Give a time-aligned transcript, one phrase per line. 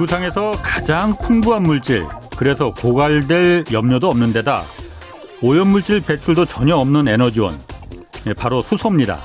[0.00, 2.06] 지구상에서 가장 풍부한 물질,
[2.36, 4.62] 그래서 고갈될 염려도 없는 데다
[5.42, 7.58] 오염물질 배출도 전혀 없는 에너지원,
[8.26, 9.18] 예, 바로 수소입니다.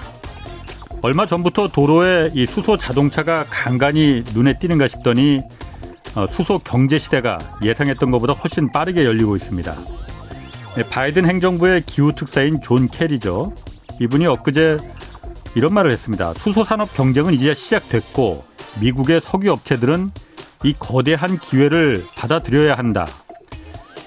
[1.02, 5.40] 얼마 전부터 도로에 이 수소 자동차가 간간히 눈에 띄는가 싶더니
[6.16, 9.76] 어, 수소 경제 시대가 예상했던 것보다 훨씬 빠르게 열리고 있습니다.
[10.78, 13.54] 예, 바이든 행정부의 기후 특사인 존 케리죠.
[14.02, 14.78] 이분이 엊그제
[15.56, 16.34] 이런 말을 했습니다.
[16.34, 18.44] 수소 산업 경쟁은 이제 시작됐고
[18.82, 20.12] 미국의 석유 업체들은
[20.66, 23.06] 이 거대한 기회를 받아들여야 한다.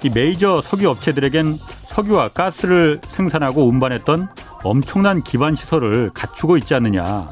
[0.03, 4.27] 이 메이저 석유 업체들에겐 석유와 가스를 생산하고 운반했던
[4.65, 7.29] 엄청난 기반 시설을 갖추고 있지 않느냐.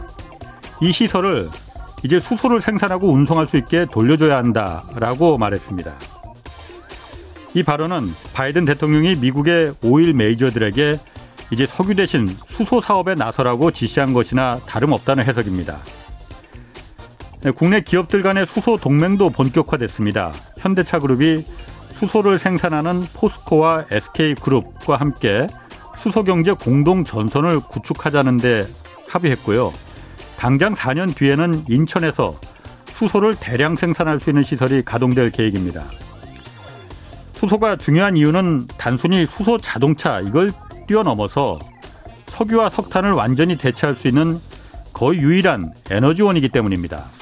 [0.81, 1.49] 이 시설을
[2.05, 5.93] 이제 수소를 생산하고 운송할 수 있게 돌려줘야 한다라고 말했습니다.
[7.55, 11.01] 이 발언은 바이든 대통령이 미국의 오일 메이저들에게
[11.51, 15.79] 이제 석유 대신 수소 사업에 나서라고 지시한 것이나 다름없다는 해석입니다.
[17.47, 20.33] 네, 국내 기업들 간의 수소 동맹도 본격화됐습니다.
[20.59, 21.45] 현대차 그룹이
[21.93, 25.47] 수소를 생산하는 포스코와 SK그룹과 함께
[25.95, 28.67] 수소경제 공동 전선을 구축하자는데
[29.07, 29.73] 합의했고요.
[30.37, 32.35] 당장 4년 뒤에는 인천에서
[32.87, 35.85] 수소를 대량 생산할 수 있는 시설이 가동될 계획입니다.
[37.35, 40.51] 수소가 중요한 이유는 단순히 수소 자동차 이걸
[40.89, 41.61] 뛰어넘어서
[42.27, 44.37] 석유와 석탄을 완전히 대체할 수 있는
[44.93, 47.15] 거의 유일한 에너지원이기 때문입니다.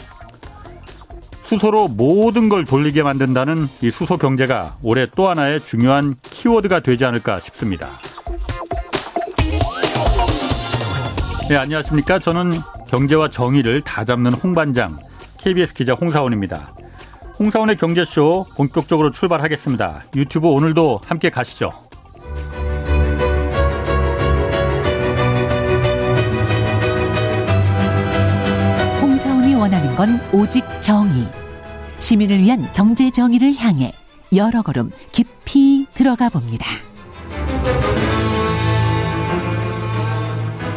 [1.45, 7.39] 수소로 모든 걸 돌리게 만든다는 이 수소 경제가 올해 또 하나의 중요한 키워드가 되지 않을까
[7.39, 8.01] 싶습니다.
[11.49, 12.19] 네, 안녕하십니까.
[12.19, 12.53] 저는
[12.89, 14.97] 경제와 정의를 다 잡는 홍반장,
[15.39, 16.73] KBS 기자 홍사원입니다.
[17.39, 20.05] 홍사원의 경제쇼 본격적으로 출발하겠습니다.
[20.17, 21.71] 유튜브 오늘도 함께 가시죠.
[29.55, 31.27] 홍사원이 원하는 건 오직 정의.
[31.99, 33.93] 시민을 위한 경제 정의를 향해
[34.35, 36.67] 여러 걸음 깊이 들어가 봅니다.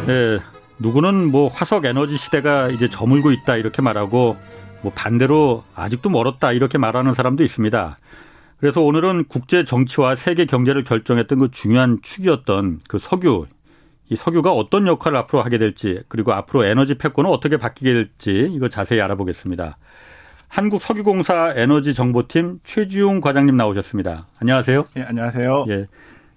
[0.06, 0.38] 네,
[0.78, 4.36] 누구는 뭐 화석 에너지 시대가 이제 저물고 있다 이렇게 말하고
[4.82, 7.98] 뭐 반대로 아직도 멀었다 이렇게 말하는 사람도 있습니다.
[8.58, 13.46] 그래서 오늘은 국제 정치와 세계 경제를 결정했던 그 중요한 축이었던 그 석유,
[14.10, 18.68] 이 석유가 어떤 역할을 앞으로 하게 될지 그리고 앞으로 에너지 패권은 어떻게 바뀌게 될지 이거
[18.68, 19.76] 자세히 알아보겠습니다.
[20.48, 24.26] 한국석유공사 에너지정보팀 최지용 과장님 나오셨습니다.
[24.40, 24.86] 안녕하세요.
[24.96, 25.66] 예, 안녕하세요.
[25.68, 25.86] 예.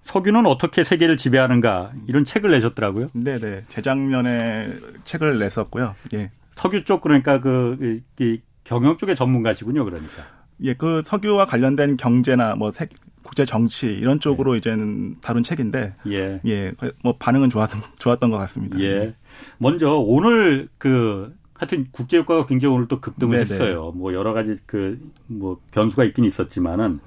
[0.03, 3.07] 석유는 어떻게 세계를 지배하는가 이런 책을 내셨더라고요.
[3.13, 3.61] 네, 네.
[3.69, 4.67] 재작년에
[5.05, 5.95] 책을 냈었고요.
[6.13, 6.31] 예.
[6.55, 10.23] 석유 쪽 그러니까 그 이, 경영 쪽의 전문가시군요, 그러니까.
[10.63, 12.87] 예, 그 석유와 관련된 경제나 뭐 세,
[13.31, 14.57] 국제 정치 이런 쪽으로 예.
[14.57, 16.41] 이제는 다룬 책인데 예.
[16.45, 16.73] 예.
[17.01, 18.77] 뭐 반응은 좋았 좋았던 것 같습니다.
[18.81, 19.15] 예.
[19.57, 23.41] 먼저 오늘 그 하여튼 국제유가가 굉장히 오늘 또 급등을 네네.
[23.43, 23.93] 했어요.
[23.95, 26.99] 뭐 여러 가지 그 뭐 변수가 있긴 있었지만은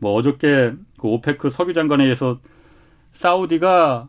[0.00, 2.40] 뭐 어저께 그 오페크 석유 장관에 의해서
[3.12, 4.08] 사우디가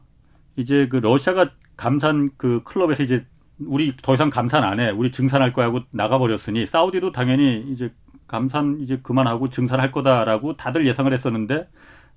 [0.56, 3.28] 이제 그 러시아가 감산 그 클럽에서 이제
[3.60, 4.90] 우리 더 이상 감산 안 해.
[4.90, 7.94] 우리 증산할 거야 하고 나가버렸으니 사우디도 당연히 이제
[8.28, 11.68] 감산 이제 그만하고 증산할 거다라고 다들 예상을 했었는데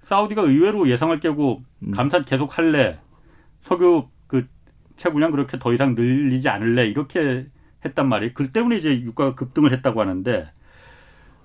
[0.02, 1.90] 사우디가 의외로 예상을 깨고 음.
[1.90, 2.98] 감산 계속 할래.
[3.62, 4.46] 석유 그
[4.96, 6.86] 채굴량 그렇게 더 이상 늘리지 않을래.
[6.86, 7.44] 이렇게
[7.84, 8.32] 했단 말이에요.
[8.34, 10.50] 그 때문에 이제 유가가 급등을 했다고 하는데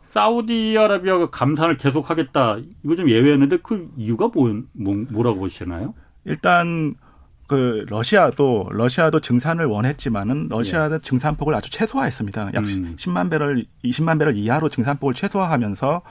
[0.03, 2.57] 사우디아라비아가 감산을 계속하겠다.
[2.83, 5.93] 이거 좀 예외였는데 그 이유가 뭐, 뭐 라고 보시나요?
[6.25, 6.95] 일단
[7.51, 11.00] 그 러시아도 러시아도 증산을 원했지만은 러시아는 예.
[11.00, 12.51] 증산폭을 아주 최소화했습니다.
[12.53, 12.95] 약 음.
[12.97, 16.01] 10만 배럴 20만 배럴 이하로 증산폭을 최소화하면서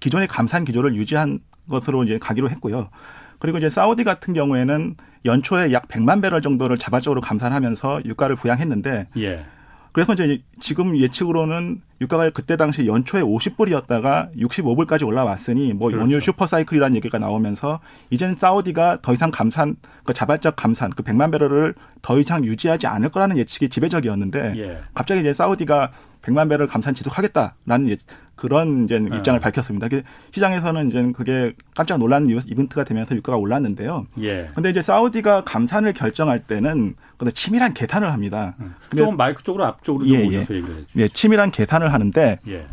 [0.00, 1.38] 기존의 감산 기조를 유지한
[1.70, 2.90] 것으로 이제 가기로 했고요.
[3.38, 9.46] 그리고 이제 사우디 같은 경우에는 연초에 약 100만 배럴 정도를 자발적으로 감산하면서 유가를 부양했는데 예.
[9.92, 16.02] 그래서 이제 지금 예측으로는 유가가 그때 당시 연초에 50불이었다가 65불까지 올라왔으니 뭐 그렇죠.
[16.02, 17.80] 원유 슈퍼사이클이라는 얘기가 나오면서
[18.10, 23.10] 이젠 사우디가 더 이상 감산 그 자발적 감산 그 100만 배럴을 더 이상 유지하지 않을
[23.10, 24.78] 거라는 예측이 지배적이었는데 예.
[24.94, 27.96] 갑자기 이제 사우디가 100만 배럴 감산 지속하겠다라는 예,
[28.34, 29.16] 그런 이제 네.
[29.16, 29.88] 입장을 밝혔습니다.
[30.32, 34.06] 시장에서는 이제 그게 깜짝 놀란 이벤트가 되면서 유가가 올랐는데요.
[34.20, 34.50] 예.
[34.54, 38.54] 근데 이제 사우디가 감산을 결정할 때는 근데 치밀한 계산을 합니다.
[38.60, 38.74] 음.
[38.96, 40.24] 조금 마이크 쪽으로 앞쪽으로 좀 예, 예.
[40.24, 40.86] 얘기를 해 주시죠.
[40.96, 42.66] 예, 치밀한 계산을 하는데 예.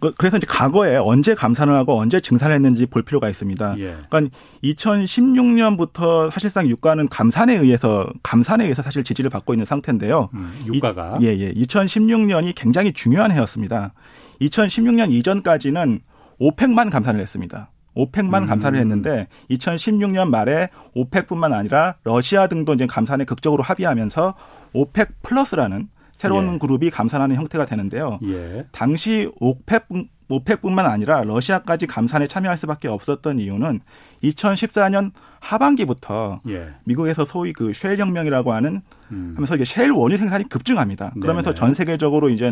[0.00, 3.78] 그, 그래서 이제 과거에 언제 감산을 하고 언제 증산을 했는지 볼 필요가 있습니다.
[3.78, 3.96] 예.
[4.08, 10.30] 그러니까 2016년부터 사실상 유가는 감산에 의해서 감산에 의해서 사실 지지를 받고 있는 상태인데요.
[10.34, 11.52] 음, 유가가 이, 예, 예.
[11.52, 13.94] 2016년이 굉장히 중요한 해였습니다.
[14.40, 16.00] 2016년 이전까지는
[16.40, 17.70] 오펙만 감산을 했습니다.
[17.96, 18.46] 오펙만 음.
[18.46, 24.34] 감산을 했는데 2016년 말에 오펙뿐만 아니라 러시아 등도 이제 감산에 극적으로 합의하면서
[24.72, 25.88] 500 플러스라는
[26.24, 26.58] 새로운 예.
[26.58, 28.18] 그룹이 감산하는 형태가 되는데요.
[28.24, 28.66] 예.
[28.72, 29.86] 당시 오펙
[30.28, 33.80] 오펙뿐만 아니라 러시아까지 감산에 참여할 수밖에 없었던 이유는
[34.22, 36.68] 2014년 하반기부터 예.
[36.84, 38.80] 미국에서 소위 그 셰일 혁명이라고 하는
[39.12, 39.32] 음.
[39.36, 41.12] 하면서 이게 셰일 원유 생산이 급증합니다.
[41.20, 41.54] 그러면서 네네.
[41.60, 42.50] 전 세계적으로 이제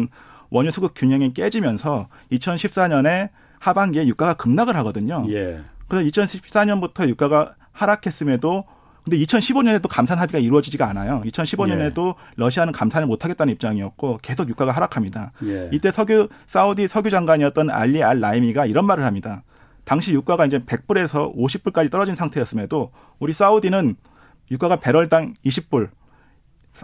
[0.51, 5.25] 원유 수급 균형이 깨지면서 2014년에 하반기에 유가가 급락을 하거든요.
[5.31, 5.63] 예.
[5.89, 8.65] 그래서 2014년부터 유가가 하락했음에도
[9.05, 11.23] 근데 2015년에도 감산 합의가 이루어지지가 않아요.
[11.25, 15.33] 2015년에도 러시아는 감산을 못 하겠다는 입장이었고 계속 유가가 하락합니다.
[15.45, 15.69] 예.
[15.73, 19.43] 이때 석유 사우디 석유 장관이었던 알리 알 라이미가 이런 말을 합니다.
[19.85, 23.97] 당시 유가가 이제 100불에서 50불까지 떨어진 상태였음에도 우리 사우디는
[24.53, 25.91] 유가가 배럴당 20불,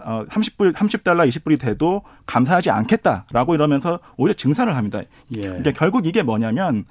[0.03, 5.01] 어, 30불, 30달러, 20불이 돼도 감산하지 않겠다라고 이러면서 오히려 증산을 합니다.
[5.35, 5.41] 예.
[5.41, 6.85] 그러니까 결국 이게 뭐냐면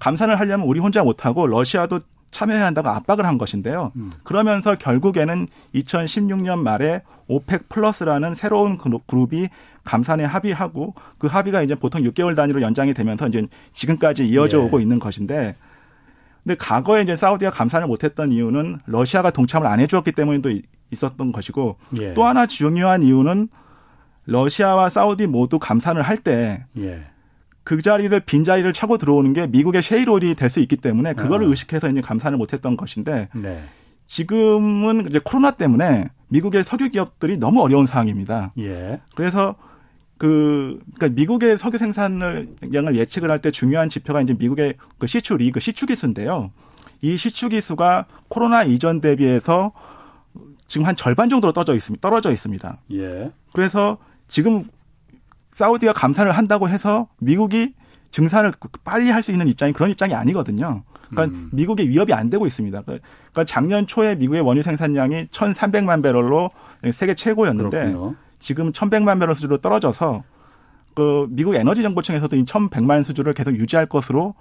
[0.00, 3.92] 감산을 하려면 우리 혼자 못하고 러시아도 참여해야 한다고 압박을 한 것인데요.
[3.96, 4.12] 음.
[4.24, 9.48] 그러면서 결국에는 2016년 말에 오펙 플러스라는 새로운 그룹- 그룹이
[9.84, 14.62] 감산에 합의하고 그 합의가 이제 보통 6개월 단위로 연장이 되면서 이제 지금까지 이어져 예.
[14.62, 15.56] 오고 있는 것인데
[16.44, 21.76] 근데 과거에 이제 사우디가 감산을 못했던 이유는 러시아가 동참을 안 해주었기 때문에도 이- 있었던 것이고
[22.00, 22.14] 예.
[22.14, 23.48] 또 하나 중요한 이유는
[24.26, 27.06] 러시아와 사우디 모두 감산을 할때 예.
[27.68, 31.50] 그 자리를 빈 자리를 차고 들어오는 게 미국의 셰일오일이 될 수 있기 때문에 그거를 아.
[31.50, 33.62] 의식해서 이제 감산을 못했던 것인데 네.
[34.06, 38.52] 지금은 이제 코로나 때문에 미국의 석유 기업들이 너무 어려운 상황입니다.
[38.58, 39.00] 예.
[39.14, 39.54] 그래서
[40.16, 45.36] 그 그러니까 미국의 석유 생산을 양을 예측을 할 때 중요한 지표가 이제 미국의 그 시추
[45.36, 46.50] 리그 시추 기수인데요.
[47.02, 49.72] 이 시추 기수가 코로나 이전 대비해서
[50.68, 52.00] 지금 한 절반 정도로 떨어져 있습니다.
[52.00, 52.78] 떨어져 있습니다.
[52.94, 53.30] 예.
[53.52, 54.64] 그래서 지금
[55.58, 57.74] 사우디가 감산을 한다고 해서 미국이
[58.12, 58.52] 증산을
[58.84, 60.84] 빨리 할 수 있는 입장이 그런 입장이 아니거든요.
[61.10, 61.50] 그러니까 음.
[61.52, 62.80] 미국의 위협이 안 되고 있습니다.
[62.82, 66.50] 그러니까 작년 초에 미국의 원유 생산량이 1,300만 배럴로
[66.92, 68.14] 세계 최고였는데 그렇군요.
[68.38, 70.22] 지금 1,100만 배럴 수준으로 떨어져서
[70.94, 74.34] 그 미국 에너지 정보청에서도 이 1,100만 수준을 계속 유지할 것으로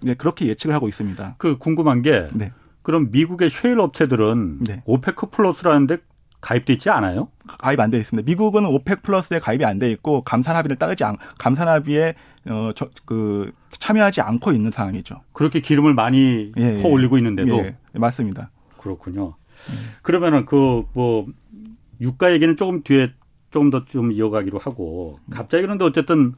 [0.00, 1.36] 네, 그렇게 예측을 하고 있습니다.
[1.38, 2.52] 그 궁금한 게 네.
[2.82, 4.82] 그럼 미국의 셰일 업체들은 네.
[4.86, 5.98] 오페크 플러스라는데
[6.42, 7.28] 가입돼 있지 않아요?
[7.46, 8.26] 가입 안 돼 있습니다.
[8.26, 12.14] 미국은 오펙 플러스에 가입이 안 돼 있고 감산 합의를 따르지 않 감산 합의에
[12.46, 15.20] 어그 참여하지 않고 있는 상황이죠.
[15.32, 16.92] 그렇게 기름을 많이 예, 퍼 예.
[16.92, 18.50] 올리고 있는데도 예, 맞습니다.
[18.76, 19.34] 그렇군요.
[20.02, 21.26] 그러면은 그 뭐
[22.00, 23.12] 유가 얘기는 조금 뒤에
[23.52, 26.34] 조금 더 좀 이어가기로 하고 갑자기 그런데 어쨌든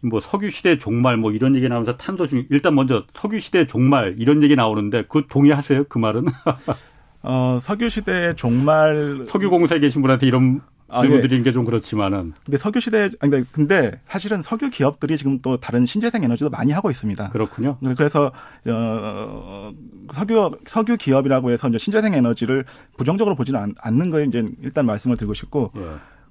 [0.00, 4.14] 뭐 석유 시대 종말 뭐 이런 얘기 나오면서 탄소 중 일단 먼저 석유 시대 종말
[4.18, 5.84] 이런 얘기 나오는데 그 동의하세요?
[5.88, 6.24] 그 말은
[7.26, 11.22] 어 석유 시대의 종말 석유 공사에 계신 분한테 이런 아, 질문 예.
[11.22, 15.56] 드리는 게 좀 그렇지만은 근데 석유 시대 아니 근데, 근데 사실은 석유 기업들이 지금 또
[15.56, 17.30] 다른 신재생 에너지도 많이 하고 있습니다.
[17.30, 17.76] 그렇군요.
[17.96, 18.30] 그래서
[18.68, 19.72] 어
[20.12, 22.64] 석유 석유 기업이라고 해서 이제 신재생 에너지를
[22.96, 25.80] 부정적으로 보지는 않, 않는 걸 이제 일단 말씀을 드리고 싶고 예.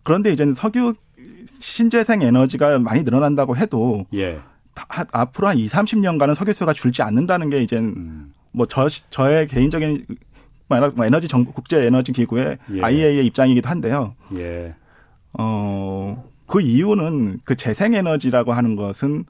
[0.03, 0.93] 그런데 이제는 석유
[1.47, 4.39] 신재생 에너지가 많이 늘어난다고 해도 예.
[4.73, 8.31] 다- 하- 앞으로 한 2, 30년간은 석유 수요가 줄지 않는다는 게 이제 음.
[8.53, 10.15] 뭐 저 저의 개인적인 뭐
[10.69, 12.81] 에너- 뭐 에너지 정 국제 에너지 기구의 예.
[12.81, 14.15] IEA의 입장이기도 한데요.
[14.35, 14.73] 예.
[15.33, 19.25] 어, 그 이유는 그 재생 에너지라고 하는 것은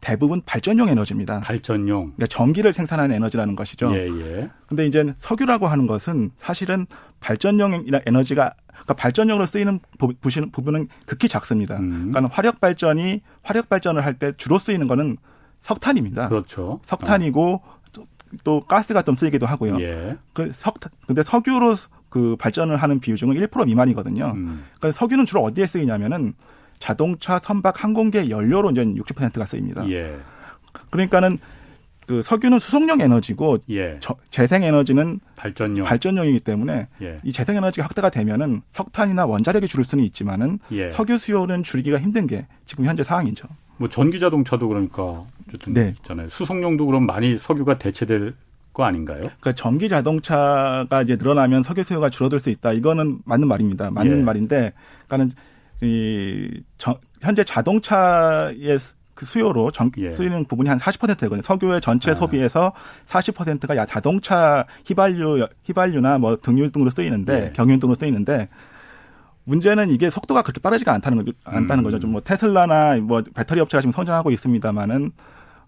[0.00, 1.40] 대부분 발전용 에너지입니다.
[1.40, 2.12] 발전용.
[2.14, 3.92] 그러니까 전기를 생산하는 에너지라는 것이죠.
[3.96, 4.50] 예, 예.
[4.68, 6.86] 근데 이제 석유라고 하는 것은 사실은
[7.18, 10.14] 발전용 에너지가 그러니까 발전용으로 쓰이는 부-
[10.52, 11.78] 부분은 극히 작습니다.
[11.78, 12.10] 음.
[12.12, 15.16] 그러니까 화력 발전이 화력 발전을 할 때 주로 쓰이는 거는
[15.58, 16.28] 석탄입니다.
[16.28, 16.78] 그렇죠.
[16.84, 17.77] 석탄이고 또-
[18.44, 19.76] 또 가스가 좀 쓰이기도 하고요.
[19.76, 19.80] 어.
[19.80, 20.16] 예.
[20.32, 21.74] 그 석탄 근데 석유로
[22.08, 23.18] 그 발전을 하는 비율은
[23.48, 24.32] 1% 미만이거든요.
[24.34, 24.64] 음.
[24.78, 26.34] 그러니까 석유는 주로 어디에 쓰이냐면은
[26.78, 29.88] 자동차, 선박, 항공기의 연료로 이제 60%가 쓰입니다.
[29.90, 30.16] 예.
[30.90, 31.38] 그러니까는
[32.06, 33.96] 그 석유는 수송용 에너지고 예.
[34.00, 35.84] 저- 재생 에너지는 발전용.
[35.84, 37.18] 발전용이기 때문에 예.
[37.22, 40.88] 이 재생 에너지가 확대가 되면은 석탄이나 원자력이 줄을 수는 있지만은 예.
[40.88, 43.46] 석유 수요는 줄이기가 힘든 게 지금 현재 상황이죠.
[43.78, 45.94] 뭐 전기 자동차도 그러니까 어쨌든 네.
[45.98, 46.28] 있잖아요.
[46.28, 48.34] 수송용도 그럼 많이 석유가 대체될
[48.74, 49.18] 거 아닌가요?
[49.20, 52.72] 그러니까 전기 자동차가 이제 늘어나면 석유 수요가 줄어들 수 있다.
[52.72, 53.90] 이거는 맞는 말입니다.
[53.90, 54.22] 맞는 예.
[54.22, 54.72] 말인데,
[55.06, 55.30] 그러니까는
[55.82, 60.10] 이 저- 현재 자동차의 수- 그 수요로 전, 예.
[60.10, 61.42] 쓰이는 부분이 한 40%거든요.
[61.42, 62.14] 석유의 전체 아.
[62.14, 62.72] 소비에서
[63.06, 67.52] 40%가 야 자동차 휘발유 휘발유나 뭐 등유 등으로 쓰이는데 예.
[67.52, 68.48] 경유 등으로 쓰이는데
[69.48, 71.32] 문제는 이게 속도가 그렇게 빠르지가 않다는 거죠.
[71.44, 71.84] 않다는 음.
[71.84, 71.98] 거죠.
[71.98, 75.10] 좀 뭐 테슬라나 뭐 배터리 업체가 지금 성장하고 있습니다만은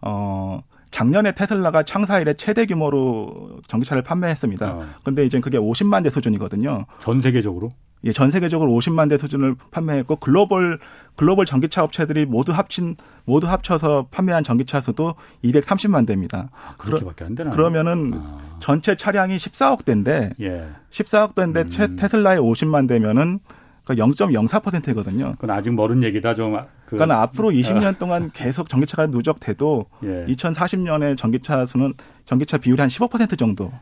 [0.02, 0.60] 어
[0.90, 4.70] 작년에 테슬라가 창사 일에 최대 규모로 전기차를 판매했습니다.
[4.72, 4.87] 어.
[5.04, 6.84] 근데 이제 그게 50만 대 수준이거든요.
[7.00, 7.70] 전 세계적으로?
[8.04, 10.78] 예, 전 세계적으로 50만 대 수준을 판매했고 글로벌
[11.16, 12.96] 글로벌 전기차 업체들이 모두 합친
[13.26, 16.50] 모두 합쳐서 판매한 전기차 수도 230만 대입니다.
[16.78, 17.50] 그렇게밖에 안 되나?
[17.50, 18.38] 그러면은 아.
[18.58, 20.66] 전체 차량이 14억 대인데 예.
[20.90, 21.70] 14억 대인데 음.
[21.70, 23.38] 채- 테슬라의 50만 대면은
[23.84, 25.32] 그러니까 0.04%거든요.
[25.32, 26.56] 그건 아직 멀은 얘기다 좀.
[26.87, 30.26] 그, 그러니까 앞으로 20년 동안 계속 전기차가 누적돼도 예.
[30.26, 31.94] 2040년에 전기차 수는
[32.25, 33.72] 전기차 비율이 한 15% 정도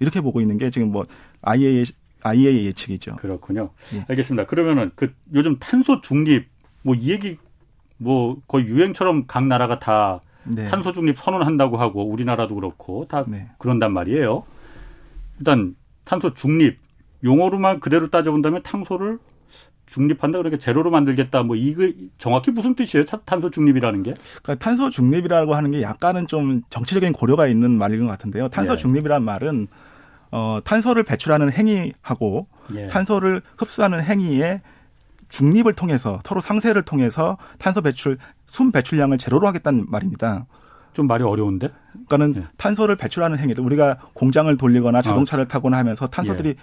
[0.00, 1.04] 이렇게 보고 있는 게 지금 뭐
[1.42, 1.84] IEA
[2.22, 3.16] IEA 예측이죠.
[3.16, 3.70] 그렇군요.
[3.94, 4.04] 예.
[4.08, 4.46] 알겠습니다.
[4.46, 6.48] 그러면은 그 요즘 탄소 중립
[6.82, 7.38] 뭐 이 얘기
[7.98, 10.64] 뭐 거의 유행처럼 각 나라가 다 네.
[10.68, 13.48] 탄소 중립 선언한다고 하고 우리나라도 그렇고 다 네.
[13.58, 14.42] 그런단 말이에요.
[15.38, 16.78] 일단 탄소 중립
[17.24, 19.18] 용어로만 그대로 따져본다면 탄소를
[19.92, 23.04] 중립한다 그러니까 제로로 만들겠다 뭐 이거 정확히 무슨 뜻이에요?
[23.26, 24.14] 탄소 중립이라는 게?
[24.42, 28.48] 그러니까 탄소 중립이라고 하는 게 약간은 좀 정치적인 고려가 있는 말인 것 같은데요.
[28.48, 28.76] 탄소 예.
[28.76, 29.68] 중립이란 말은
[30.30, 32.88] 어 탄소를 배출하는 행위하고 예.
[32.88, 34.62] 탄소를 흡수하는 행위에
[35.28, 40.46] 중립을 통해서 서로 상쇄를 통해서 탄소 배출 순 배출량을 제로로 하겠다는 말입니다.
[40.94, 41.68] 좀 말이 어려운데?
[42.06, 42.46] 그러니까는 예.
[42.56, 45.02] 탄소를 배출하는 행위들 우리가 공장을 돌리거나 아.
[45.02, 45.48] 자동차를 아.
[45.48, 46.54] 타거나 하면서 탄소들이 예.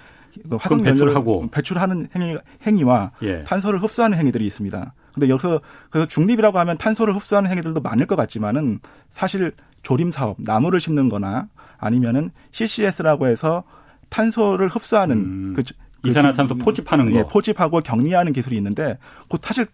[0.48, 3.43] 그 화석 배출하고 배출하는 행위 행위 와 예.
[3.43, 4.93] 탄소를 흡수하는 행위들이 있습니다.
[5.13, 8.79] 근데 여기서 그래서 중립이라고 하면 탄소를 흡수하는 행위들도 많을 것 같지만은
[9.10, 13.63] 사실 조림 사업, 나무를 심는거나 아니면은 CCS라고 해서
[14.10, 15.53] 탄소를 흡수하는 음.
[15.55, 15.63] 그,
[16.01, 18.98] 그 이산화탄소 포집하는 거, 예, 포집하고 격리하는 기술이 있는데
[19.29, 19.67] 그 사실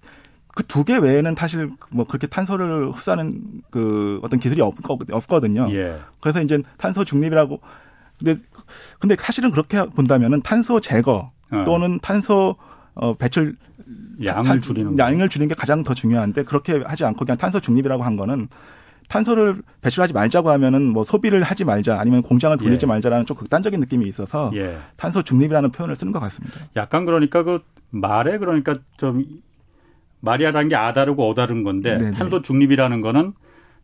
[0.56, 4.76] 그 두 개 외에는 사실 뭐 그렇게 탄소를 흡수하는 그 어떤 기술이 없,
[5.12, 5.68] 없거든요.
[5.72, 6.00] 예.
[6.22, 7.60] 그래서 이제 탄소 중립이라고
[8.18, 8.38] 근데
[9.00, 11.64] 근데 사실은 그렇게 본다면은 탄소 제거 어.
[11.66, 12.56] 또는 탄소
[12.94, 13.56] 어 배출
[14.24, 18.16] 양을 줄이는 양을 줄이는 게 가장 더 중요한데 그렇게 하지 않고 그냥 탄소 중립이라고 한
[18.16, 18.48] 거는
[19.08, 22.88] 탄소를 배출하지 말자고 하면은 뭐 소비를 하지 말자 아니면 공장을 돌리지 예.
[22.88, 24.78] 말자라는 좀 극단적인 느낌이 있어서 예.
[24.96, 26.62] 탄소 중립이라는 표현을 쓰는 것 같습니다.
[26.76, 27.60] 약간 그러니까 그
[27.92, 29.24] 말에 그러니까 좀
[30.22, 32.12] 말이라는 게 아다르고 어다른 건데 네네.
[32.12, 33.34] 탄소 중립이라는 거는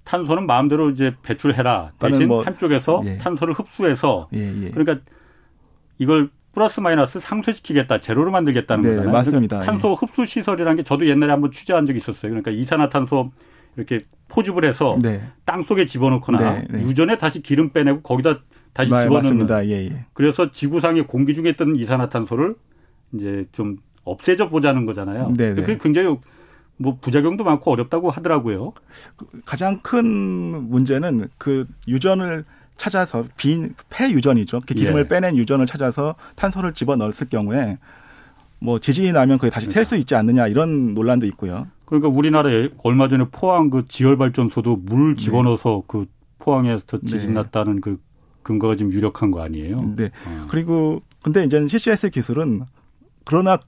[0.03, 1.91] 탄소는 마음대로 이제 배출해라.
[1.99, 3.17] 대신 뭐, 한쪽에서 예.
[3.17, 4.69] 탄소를 흡수해서 예, 예.
[4.71, 4.97] 그러니까
[5.97, 9.11] 이걸 플러스 마이너스 상쇄시키겠다, 제로로 만들겠다는 네, 거잖아요.
[9.11, 9.59] 맞습니다.
[9.59, 12.29] 그러니까 탄소 흡수 시설이라는 게 저도 옛날에 한번 취재한 적이 있었어요.
[12.29, 13.31] 그러니까 이산화탄소
[13.77, 15.21] 이렇게 포집을 해서 네.
[15.45, 16.83] 땅 속에 집어넣거나 네, 네.
[16.83, 18.39] 유전에 다시 기름 빼내고 거기다
[18.73, 19.47] 다시 네, 집어넣는.
[19.69, 20.05] 예, 예.
[20.13, 22.55] 그래서 지구상의 공기 중에 뜨는 이산화탄소를
[23.13, 25.33] 이제 좀 없애져 보자는 거잖아요.
[25.37, 25.61] 네, 네.
[25.61, 26.17] 그게 굉장히
[26.81, 28.73] 뭐 부작용도 많고 어렵다고 하더라고요.
[29.45, 32.43] 가장 큰 문제는 그 유전을
[32.75, 34.61] 찾아서 빈 폐 유전이죠.
[34.65, 35.07] 그 기름을 예.
[35.07, 37.77] 빼낸 유전을 찾아서 탄소를 집어 넣었을 경우에
[38.59, 41.67] 뭐 지진이 나면 그게 다시 셀 수 있지 않느냐 이런 논란도 있고요.
[41.85, 45.23] 그러니까 우리나라에 얼마 전에 포항 그 지열 발전소도 물 네.
[45.23, 45.87] 집어넣어서 네.
[45.87, 46.05] 그
[46.39, 47.33] 포항에서 지진 네.
[47.33, 47.99] 났다는 그
[48.43, 49.93] 근거가 지금 유력한 거 아니에요?
[49.95, 50.05] 네.
[50.25, 50.47] 어.
[50.49, 52.63] 그리고 근데 이제 CCS 기술은
[53.25, 53.59] 그러나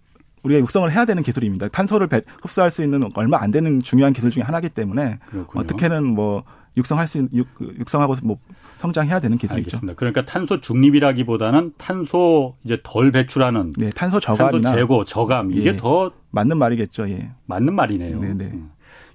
[0.43, 1.69] 우리가 육성을 해야 되는 기술입니다.
[1.69, 5.63] 탄소를 배, 흡수할 수 있는 얼마 안 되는 중요한 기술 중에 하나이기 때문에 그렇군요.
[5.63, 6.43] 어떻게는 뭐
[6.75, 8.37] 육성할 수 육, 육성하고 뭐
[8.77, 9.77] 성장해야 되는 기술이죠.
[9.77, 9.95] 알겠습니다.
[9.95, 15.77] 그러니까 탄소 중립이라기보다는 탄소 이제 덜 배출하는 네, 탄소 저감이나 탄소 제거, 저감 이게 예,
[15.77, 17.09] 더 맞는 말이겠죠.
[17.09, 17.31] 예.
[17.45, 18.19] 맞는 말이네요.
[18.19, 18.33] 네네.
[18.33, 18.45] 네.
[18.53, 18.71] 음.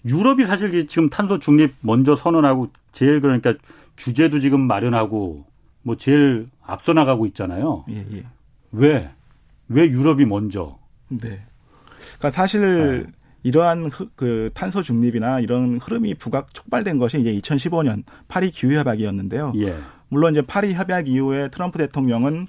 [0.07, 3.55] 유럽이 사실 지금 탄소 중립 먼저 선언하고 제일 그러니까
[3.97, 5.45] 규제도 지금 마련하고
[5.83, 7.85] 뭐 제일 앞서 나가고 있잖아요.
[7.91, 8.25] 예, 예.
[8.73, 9.11] 왜?
[9.69, 10.78] 왜 유럽이 먼저?
[11.09, 11.43] 네.
[12.19, 13.13] 그러니까 사실 네.
[13.43, 19.53] 이러한 그 탄소 중립이나 이런 흐름이 부각 촉발된 것이 이제 2015년 파리 기후 협약이었는데요.
[19.57, 19.77] 예.
[20.09, 22.47] 물론 이제 파리 협약 이후에 트럼프 대통령은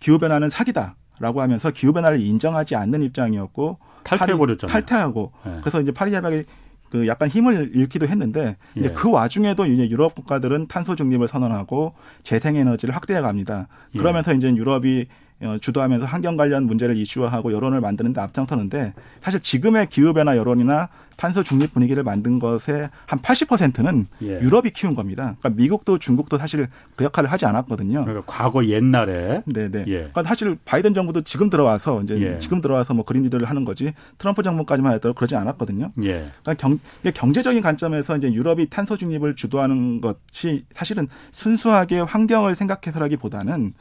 [0.00, 4.72] 기후 변화는 사기다라고 하면서 기후 변화를 인정하지 않는 입장이었고 탈퇴해 버렸잖아요.
[4.72, 5.60] 탈퇴하고 예.
[5.60, 6.44] 그래서 이제 파리 협약이
[6.90, 8.92] 그 약간 힘을 잃기도 했는데 이제 예.
[8.92, 13.68] 그 와중에도 이제 유럽 국가들은 탄소 중립을 선언하고 재생 에너지를 확대해 갑니다.
[13.94, 13.98] 예.
[13.98, 14.36] 그러면서 예.
[14.36, 20.36] 이제 유럽이 어, 주도하면서 환경 관련 문제를 이슈화하고 여론을 만드는 데 앞장서는데 사실 지금의 기후변화
[20.36, 24.40] 여론이나 탄소 중립 분위기를 만든 것의 한 80%는 예.
[24.40, 25.36] 유럽이 키운 겁니다.
[25.38, 28.04] 그러니까 미국도 중국도 사실 그 역할을 하지 않았거든요.
[28.04, 29.42] 그러니까 과거 옛날에.
[29.46, 29.84] 네네.
[29.86, 29.92] 예.
[29.92, 32.38] 그러니까 사실 바이든 정부도 지금 들어와서 이제 예.
[32.38, 35.92] 지금 들어와서 뭐 그린리더를 하는 거지 트럼프 정부까지만 해도 그러지 않았거든요.
[36.02, 36.28] 예.
[36.42, 36.78] 그러니까 경,
[37.12, 43.74] 경제적인 관점에서 이제 유럽이 탄소 중립을 주도하는 것이 사실은 순수하게 환경을 생각해서라기보다는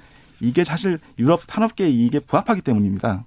[0.43, 3.25] 이게 사실 유럽 산업계의 이익에 부합하기 때문입니다.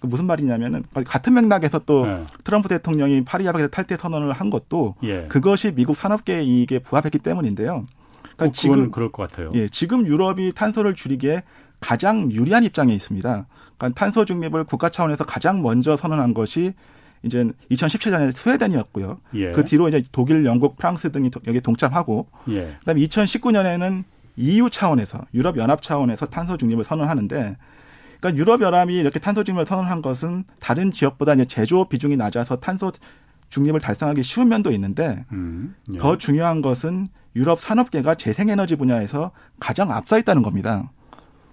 [0.00, 2.24] 그 무슨 말이냐면은 같은 맥락에서 또 네.
[2.42, 5.22] 트럼프 대통령이 파리 협약에서 탈퇴 선언을 한 것도 예.
[5.28, 7.86] 그것이 미국 산업계의 이익에 부합했기 때문인데요.
[8.20, 9.50] 그러니까 어, 지금 그럴 것 같아요.
[9.54, 11.44] 예, 지금 유럽이 탄소를 줄이기에
[11.80, 13.46] 가장 유리한 입장에 있습니다.
[13.78, 16.72] 그러니까 탄소 중립을 국가 차원에서 가장 먼저 선언한 것이
[17.22, 19.20] 이제 2017년에 스웨덴이었고요.
[19.34, 19.52] 예.
[19.52, 22.76] 그 뒤로 이제 독일, 영국, 프랑스 등이 여기 동참하고 예.
[22.80, 24.04] 그다음에 2019년에는
[24.36, 27.56] EU 차원에서 유럽 연합 차원에서 탄소 중립을 선언하는데
[28.20, 32.92] 그러니까 유럽 연합이 이렇게 탄소 중립을 선언한 것은 다른 지역보다 이제 제조업 비중이 낮아서 탄소
[33.50, 35.98] 중립을 달성하기 쉬운 면도 있는데 음, 예.
[35.98, 40.90] 더 중요한 것은 유럽 산업계가 재생에너지 분야에서 가장 앞서 있다는 겁니다.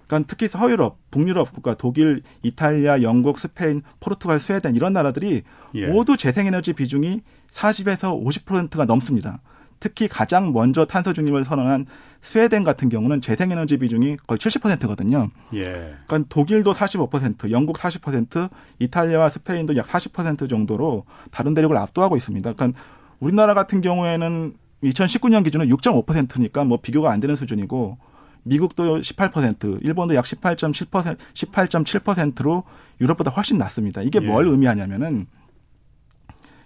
[0.06, 5.42] 그러니까 특히 서유럽, 북유럽 국가, 독일, 이탈리아, 영국, 스페인, 포르투갈, 스웨덴 이런 나라들이
[5.74, 5.86] 예.
[5.86, 7.20] 모두 재생에너지 비중이
[7.52, 9.40] 40에서 50%가 넘습니다.
[9.80, 11.86] 특히 가장 먼저 탄소 중립을 선언한
[12.20, 15.30] 스웨덴 같은 경우는 재생에너지 비중이 거의 70%거든요.
[15.54, 15.94] 예.
[16.06, 22.52] 그러니까 독일도 45%, 영국 40%, 이탈리아와 스페인도 약 40% 정도로 다른 대륙을 압도하고 있습니다.
[22.52, 22.78] 그러니까
[23.20, 27.98] 우리나라 같은 경우에는 2019년 기준은 6.5%니까 뭐 비교가 안 되는 수준이고
[28.42, 32.64] 미국도 18%, 일본도 약 18.7%, 18.7%로
[33.00, 34.02] 유럽보다 훨씬 낮습니다.
[34.02, 34.26] 이게 예.
[34.26, 35.26] 뭘 의미하냐면은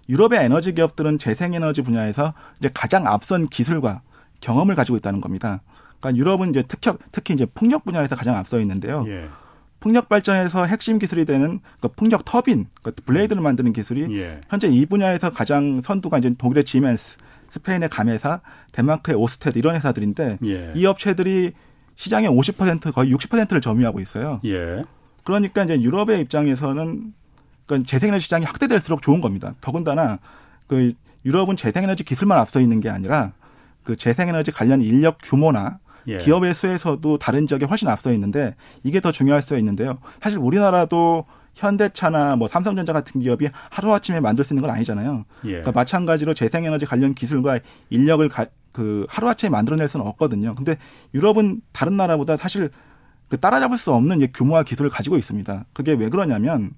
[0.08, 4.02] 유럽의 에너지 기업들은 재생에너지 분야에서 이제 가장 앞선 기술과
[4.40, 5.62] 경험을 가지고 있다는 겁니다.
[6.00, 9.04] 그러니까 유럽은 이제 특히 특히 이제 풍력 분야에서 가장 앞서 있는데요.
[9.08, 9.28] 예.
[9.80, 14.40] 풍력 발전에서 핵심 기술이 되는 그 풍력 터빈, 그 블레이드를 만드는 기술이 예.
[14.48, 17.18] 현재 이 분야에서 가장 선두가 이제 독일의 지멘스,
[17.48, 18.40] 스페인의 Gamesa,
[18.72, 20.72] 덴마크의 Ørsted 이런 회사들인데 예.
[20.74, 21.52] 이 업체들이
[21.96, 24.40] 시장의 50% 거의 60%를 점유하고 있어요.
[24.44, 24.84] 예.
[25.22, 27.14] 그러니까 이제 유럽의 입장에서는
[27.66, 29.54] 그러니까 재생에너지 시장이 확대될수록 좋은 겁니다.
[29.60, 30.18] 더군다나
[30.66, 30.92] 그
[31.24, 33.32] 유럽은 재생에너지 기술만 앞서 있는 게 아니라
[33.82, 36.18] 그 재생에너지 관련 인력 규모나 예.
[36.18, 39.98] 기업의 수에서도 다른 지역에 훨씬 앞서 있는데 이게 더 중요할 수 있는데요.
[40.20, 45.24] 사실 우리나라도 현대차나 뭐 삼성전자 같은 기업이 하루아침에 만들 수 있는 건 아니잖아요.
[45.44, 45.48] 예.
[45.48, 50.54] 그러니까 마찬가지로 재생에너지 관련 기술과 인력을 가, 그 하루아침에 만들어낼 수는 없거든요.
[50.56, 50.76] 근데
[51.14, 52.70] 유럽은 다른 나라보다 사실
[53.28, 55.64] 그 따라잡을 수 없는 규모와 기술을 가지고 있습니다.
[55.72, 56.72] 그게 왜 그러냐면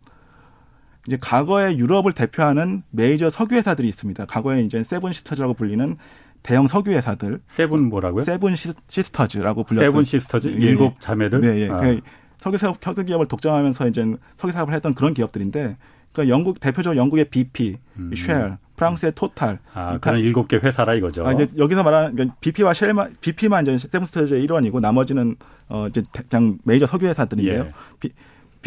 [1.07, 4.27] 이제 과거에 유럽을 대표하는 메이저 석유 회사들이 있습니다.
[4.27, 5.97] 과거에 이제 Seven Sisters라고 불리는
[6.43, 7.41] 대형 석유 회사들.
[7.49, 8.25] Seven 뭐라고요?
[8.25, 9.93] Seven Sisters라고 불렸던.
[9.93, 11.41] Seven Sisters 예, 일곱 자매들.
[11.41, 11.71] 네, 예.
[11.71, 11.77] 아.
[11.79, 12.01] 그
[12.39, 14.05] 석유 사업 석유 기업을 독점하면서 이제
[14.37, 15.77] 석유 사업을 했던 그런 기업들인데
[16.13, 18.11] 그러니까 영국 대표적으로 영국의 BP, 음.
[18.15, 19.59] Shell, 프랑스의 Total.
[19.75, 21.27] 아, 그런 일곱 개 회사라 이거죠.
[21.27, 25.37] 아, 이제 여기서 말하는 그러니까 BP와 쉘만 BP만 이제 Seven Sisters의 일원이고 나머지는
[25.69, 27.73] 어 이제 그냥 메이저 석유 회사들인데요.
[28.05, 28.09] 예.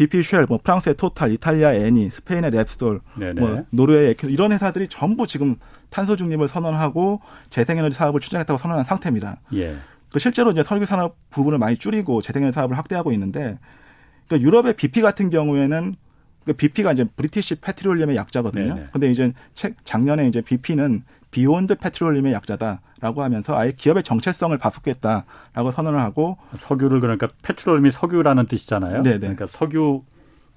[0.00, 3.00] 비, BP Shell, 뭐 프랑스의 Total, 이탈리아 Eni, 스페인의 Repsol,
[3.38, 5.56] 뭐 노르웨이의 이런 회사들이 전부 지금
[5.90, 9.40] 탄소 중립을 선언하고 재생에너지 사업을 추진하겠다고 선언한 상태입니다.
[9.54, 9.76] 예.
[10.10, 13.58] 그 실제로 이제 석유 산업 부분을 많이 줄이고 재생에너지 사업을 확대하고 있는데
[14.26, 15.94] 그러니까 유럽의 BP 같은 경우에는
[16.46, 18.74] 그 BP가 이제 British Petroleum의 약자거든요.
[18.74, 18.88] 네네.
[18.92, 19.32] 근데 이제
[19.84, 27.00] 작년에 이제 BP는 Beyond Petroleum의 약자다 라고 하면서 아예 기업의 정체성을 바꾸겠다라고 선언을 하고 석유를
[27.00, 29.02] 그러니까 petroleum이 석유라는 뜻이잖아요.
[29.02, 29.18] 네네.
[29.18, 30.02] 그러니까 석유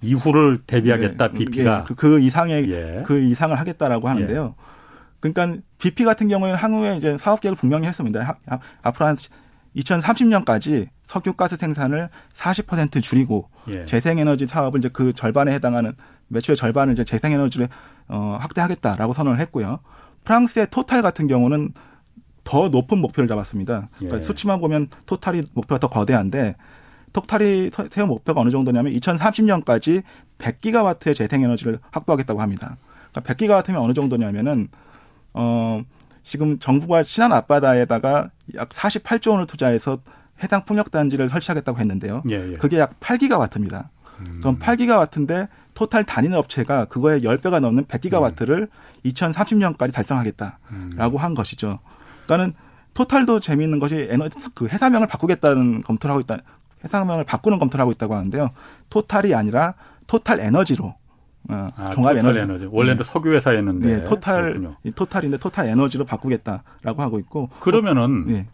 [0.02, 1.34] 이후를 대비하겠다 네.
[1.34, 1.84] BP가 예.
[1.86, 3.04] 그, 그, 이상의 예.
[3.06, 4.56] 그 이상을 하겠다라고 하는데요.
[4.58, 4.64] 예.
[5.22, 8.38] 그러니까 BP 같은 경우에는 향후에 이제 사업 계획을 분명히 했습니다.
[8.82, 9.16] 앞으로 한
[9.78, 13.86] 2030년까지 석유가스 생산을 40% 줄이고 예.
[13.86, 15.94] 재생에너지 사업을 이제 그 절반에 해당하는
[16.28, 17.70] 매출의 절반을 이제 재생에너지를
[18.10, 19.80] 어, 확대하겠다라고 선언을 했고요.
[20.26, 21.74] 프랑스의 토탈 같은 경우는
[22.44, 23.90] 더 높은 목표를 잡았습니다.
[23.96, 24.22] 그러니까 예.
[24.22, 26.56] 수치만 보면 토탈이 목표가 더 거대한데
[27.14, 30.04] 토탈이 세운 목표가 어느 정도냐면 2030년까지
[30.40, 32.78] 100기가와트의 재생에너지를 확보하겠다고 합니다.
[33.12, 34.68] 그러니까 100기가와트면 어느 정도냐면은
[35.34, 35.84] 어
[36.24, 40.00] 지금 정부가 신안 앞바다에다가 약 48조 원을 투자해서
[40.42, 42.24] 해당 풍력 단지를 설치하겠다고 했는데요.
[42.30, 42.56] 예, 예.
[42.56, 43.90] 그게 약 8기가와트입니다.
[44.20, 44.40] 음.
[44.40, 48.68] 그럼 8기가와트인데 토탈 단위는 업체가 그거의 10배가 넘는 100기가와트를 음.
[49.06, 51.18] 2030년까지 달성하겠다라고 음.
[51.18, 51.80] 한 것이죠.
[52.26, 52.54] 그러니까는
[52.94, 56.38] 토탈도 재미있는 것이 에너지 그 회사명을 바꾸겠다는 검토를 하고 있다.
[56.84, 58.50] 회사명을 바꾸는 검토를 하고 있다고 하는데요.
[58.90, 59.74] 토탈이 아니라
[60.08, 60.96] 토탈 에너지로
[61.50, 62.40] 어, 아, 종합 에너지.
[62.40, 62.68] 에너지.
[62.72, 63.04] 원래는 네.
[63.04, 63.88] 석유 회사였는데.
[63.88, 64.76] 네, 토탈 그렇군요.
[64.96, 67.50] 토탈인데 토탈 에너지로 바꾸겠다라고 하고 있고.
[67.60, 68.48] 그러면은 네.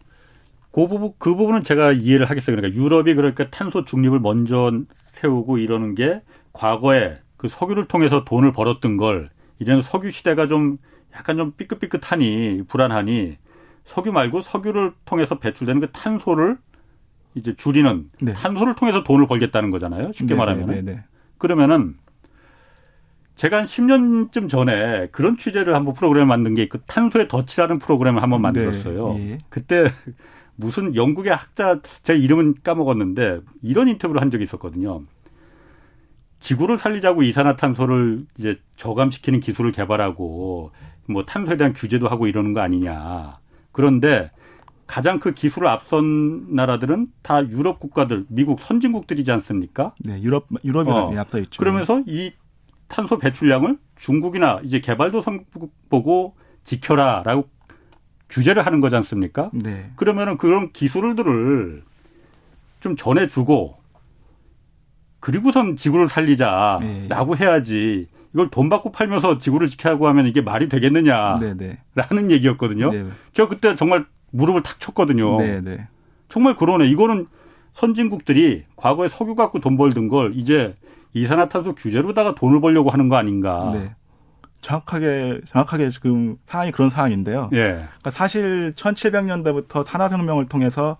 [0.72, 2.56] 그 부분 그 부분은 제가 이해를 하겠어요.
[2.56, 4.72] 그러니까 유럽이 그러니까 탄소 중립을 먼저
[5.12, 9.28] 세우고 이러는 게 과거에 그 석유를 통해서 돈을 벌었던 걸
[9.60, 10.78] 이제는 석유 시대가 좀
[11.14, 13.36] 약간 좀 삐끗삐끗하니 불안하니
[13.90, 16.58] 석유 말고 석유를 통해서 배출되는 그 탄소를
[17.34, 18.32] 이제 줄이는 네.
[18.34, 20.12] 탄소를 통해서 돈을 벌겠다는 거잖아요.
[20.12, 20.66] 쉽게 네, 말하면.
[20.66, 21.04] 네, 네,
[21.38, 21.96] 그러면은
[23.34, 28.42] 제가 한 10년쯤 전에 그런 취재를 한번 프로그램을 만든 게 있고 탄소의 덫이라는 프로그램을 한번
[28.42, 29.14] 만들었어요.
[29.14, 29.38] 네, 예.
[29.48, 29.84] 그때
[30.54, 35.02] 무슨 영국의 학자 제 이름은 까먹었는데 이런 인터뷰를 한 적이 있었거든요.
[36.38, 40.70] 지구를 살리자고 이산화탄소를 이제 저감시키는 기술을 개발하고
[41.06, 43.40] 뭐 탄소에 대한 규제도 하고 이러는 거 아니냐.
[43.72, 44.30] 그런데
[44.86, 49.94] 가장 그 기술을 앞선 나라들은 다 유럽 국가들, 미국 선진국들이지 않습니까?
[50.00, 51.60] 네, 유럽 유럽이 어, 앞서 있죠.
[51.60, 52.32] 그러면서 이
[52.88, 57.48] 탄소 배출량을 중국이나 이제 개발도상국 보고 지켜라라고
[58.28, 59.50] 규제를 하는 거지 않습니까?
[59.52, 59.90] 네.
[59.96, 61.84] 그러면은 그런 기술들을
[62.80, 63.76] 좀 전해주고
[65.20, 67.44] 그리고선 지구를 살리자라고 네.
[67.44, 72.30] 해야지 이걸 돈 받고 팔면서 지구를 지켜야고 하면 이게 말이 되겠느냐라는 네, 네.
[72.30, 72.90] 얘기였거든요.
[72.90, 73.06] 네.
[73.32, 75.38] 저 그때 정말 무릎을 탁 쳤거든요.
[75.38, 75.88] 네, 네.
[76.28, 76.88] 정말 그러네.
[76.88, 77.26] 이거는
[77.72, 80.74] 선진국들이 과거에 석유 갖고 돈 벌던 걸 이제
[81.12, 83.70] 이산화탄소 규제로다가 돈을 벌려고 하는 거 아닌가.
[83.74, 83.94] 네.
[84.60, 87.48] 정확하게 정확하게 지금 상황이 그런 상황인데요.
[87.54, 87.58] 예.
[87.58, 90.98] 그러니까 사실 1700년대부터 산업혁명을 통해서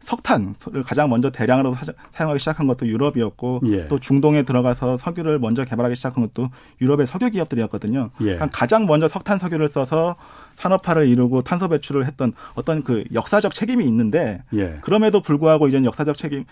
[0.00, 1.74] 석탄을 가장 먼저 대량으로
[2.12, 3.88] 사용하기 시작한 것도 유럽이었고 예.
[3.88, 8.10] 또 중동에 들어가서 석유를 먼저 개발하기 시작한 것도 유럽의 석유 기업들이었거든요.
[8.20, 8.24] 예.
[8.24, 10.16] 그러니까 가장 먼저 석탄 석유를 써서
[10.56, 14.78] 산업화를 이루고 탄소 배출을 했던 어떤 그 역사적 책임이 있는데 예.
[14.82, 16.44] 그럼에도 불구하고 이제 역사적 책임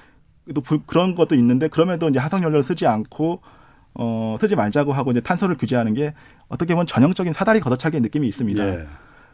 [0.54, 3.40] 또 그런 것도 있는데 그럼에도 이제 화석 연료를 쓰지 않고
[3.94, 6.14] 어 쓰지 말자고 하고 이제 탄소를 규제하는 게
[6.48, 8.66] 어떻게 보면 전형적인 사다리 걷어차기의 느낌이 있습니다.
[8.66, 8.87] 예.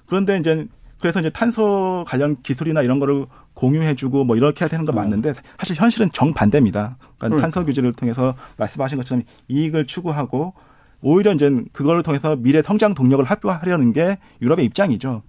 [0.07, 0.66] 그런데 이제
[1.01, 5.01] 그래서 이제 탄소 관련 기술이나 이런 거를 공유해주고 뭐 이렇게 해야 되는 건 어.
[5.01, 6.97] 맞는데 사실 현실은 정반대입니다.
[6.99, 7.43] 그러니까, 그러니까.
[7.43, 10.55] 탄소 규제를 통해서 말씀하신 것처럼 이익을 추구하고
[11.03, 15.23] 오히려 이제 그걸 통해서 미래 성장 동력을 확보하려는 게 유럽의 입장이죠.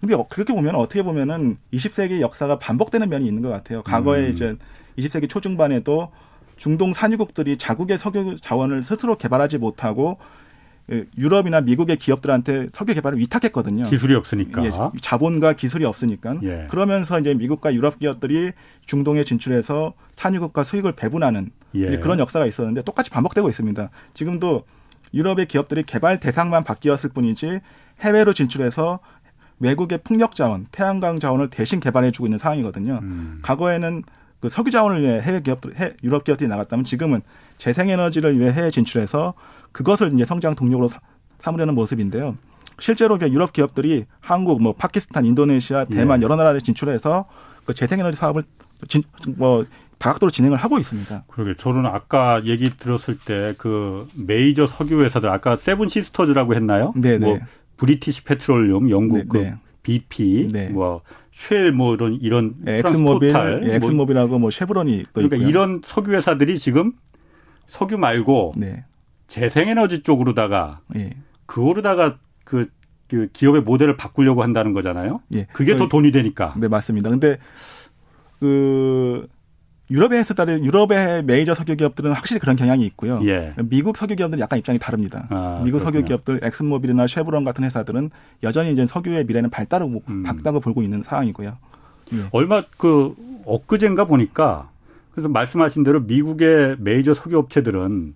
[0.00, 3.82] 근데 어, 그렇게 보면 어떻게 보면은 20세기 역사가 반복되는 면이 있는 것 같아요.
[3.82, 4.30] 과거에 음.
[4.30, 4.56] 이제
[4.98, 6.12] 20세기 초중반에도
[6.56, 10.45] 중동 산유국들이 자국의 석유 자원을 스스로 개발하지 못하고 예,
[11.18, 13.84] 유럽이나 미국의 기업들한테 석유 개발을 위탁했거든요.
[13.84, 14.64] 기술이 없으니까.
[14.64, 14.70] 예,
[15.00, 16.38] 자본과 기술이 없으니까.
[16.44, 16.66] 예.
[16.70, 18.52] 그러면서 이제 미국과 유럽 기업들이
[18.84, 21.98] 중동에 진출해서 산유국과 수익을 배분하는 예.
[21.98, 23.90] 그런 역사가 있었는데 똑같이 반복되고 있습니다.
[24.14, 24.64] 지금도
[25.12, 27.60] 유럽의 기업들이 개발 대상만 바뀌었을 뿐이지
[28.00, 29.00] 해외로 진출해서
[29.58, 33.00] 외국의 풍력 자원, 태양광 자원을 대신 개발해주고 있는 상황이거든요.
[33.02, 33.38] 음.
[33.42, 34.02] 과거에는
[34.40, 37.22] 그 석유 자원을 위해 해외 기업들, 해, 유럽 기업들이 나갔다면 지금은
[37.58, 39.34] 재생에너지를 위해 해외 진출해서
[39.72, 40.88] 그것을 이제 성장 동력으로
[41.40, 42.36] 삼으려는 모습인데요.
[42.78, 46.24] 실제로 유럽 기업들이 한국, 뭐 파키스탄, 인도네시아, 대만 예.
[46.24, 47.26] 여러 나라에 진출해서
[47.64, 48.44] 그 재생에너지 사업을
[48.88, 49.02] 진,
[49.36, 49.64] 뭐
[49.98, 51.24] 다각도로 진행을 하고 있습니다.
[51.28, 56.92] 그러게 저는 아까 얘기 들었을 때 그 메이저 석유 회사들 아까 Seven Sisters라고 했나요?
[56.96, 57.38] 네, 뭐
[57.78, 59.54] British Petroleum 영국 네, 그 네.
[59.82, 60.68] BP 네.
[60.68, 61.00] 뭐
[61.36, 63.30] Shell 뭐 이런 이런 네, ExxonMobil,
[63.64, 65.48] 예, ExxonMobil하고 뭐 Chevron이 또 그러니까 있고요.
[65.48, 66.94] 이런 석유 회사들이 지금
[67.66, 68.84] 석유 말고 네.
[69.28, 71.10] 재생에너지 쪽으로다가 예.
[71.44, 72.66] 그거로다가 그,
[73.08, 75.20] 그 기업의 모델을 바꾸려고 한다는 거잖아요.
[75.34, 75.46] 예.
[75.52, 76.54] 그게 그, 더 돈이 되니까.
[76.56, 77.10] 네 맞습니다.
[77.10, 77.36] 근데
[78.40, 79.26] 그
[79.90, 83.20] 유럽에서 따른 유럽의 메이저 석유 기업들은 확실히 그런 경향이 있고요.
[83.24, 83.54] 예.
[83.64, 85.26] 미국 석유 기업들은 약간 입장이 다릅니다.
[85.30, 85.98] 아, 미국 그렇구나.
[85.98, 88.10] 석유 기업들 ExxonMobil이나 Chevron 같은 회사들은
[88.42, 90.22] 여전히 이제 석유의 미래는 밝다고 음.
[90.24, 91.56] 밝다고 보고 있는 상황이고요.
[92.14, 92.16] 예.
[92.32, 94.68] 얼마 그 엊그젠가 보니까
[95.12, 98.14] 그래서 말씀하신 대로 미국의 메이저 석유 업체들은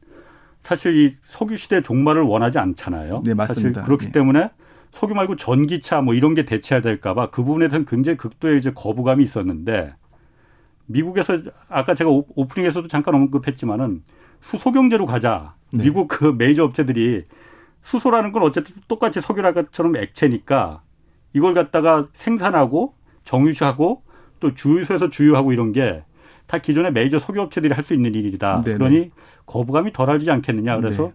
[0.63, 3.23] 사실 이 석유 시대 종말을 원하지 않잖아요.
[3.25, 3.81] 네, 맞습니다.
[3.81, 4.13] 사실 그렇기 네.
[4.13, 4.51] 때문에
[4.91, 9.23] 석유 말고 전기차 뭐 이런 게 대체해야 될까봐 그 부분에 대해서는 굉장히 극도의 이제 거부감이
[9.23, 9.95] 있었는데
[10.93, 14.03] 미국에서 아까 제가 오프닝에서도 잠깐 언급했지만은
[14.41, 15.55] 수소 경제로 가자.
[15.73, 15.85] 네.
[15.85, 17.25] 미국 그 메이저 업체들이
[17.83, 20.83] 수소라는 건 어쨌든 똑같이 석유라처럼 액체니까
[21.33, 24.03] 이걸 갖다가 생산하고 정유시하고
[24.41, 26.05] 또 주유소에서 주유하고 이런 게
[26.51, 28.63] 다 기존의 메이저 석유 업체들이 할 수 있는 일이다.
[28.63, 28.79] 네네.
[28.79, 29.11] 그러니
[29.47, 30.79] 거부감이 덜하지 않겠느냐.
[30.79, 31.13] 그래서 네.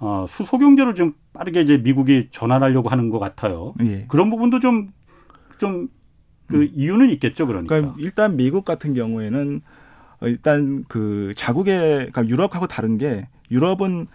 [0.00, 3.74] 어, 수소 경제로 좀 빠르게 이제 미국이 전환하려고 하는 것 같아요.
[3.84, 4.06] 예.
[4.08, 5.88] 그런 부분도 좀좀
[6.46, 6.70] 그 음.
[6.74, 7.46] 이유는 있겠죠.
[7.46, 7.74] 그러니까.
[7.74, 9.60] 그러니까 일단 미국 같은 경우에는
[10.22, 14.06] 일단 그 자국의 그러니까 유럽하고 다른 게 유럽은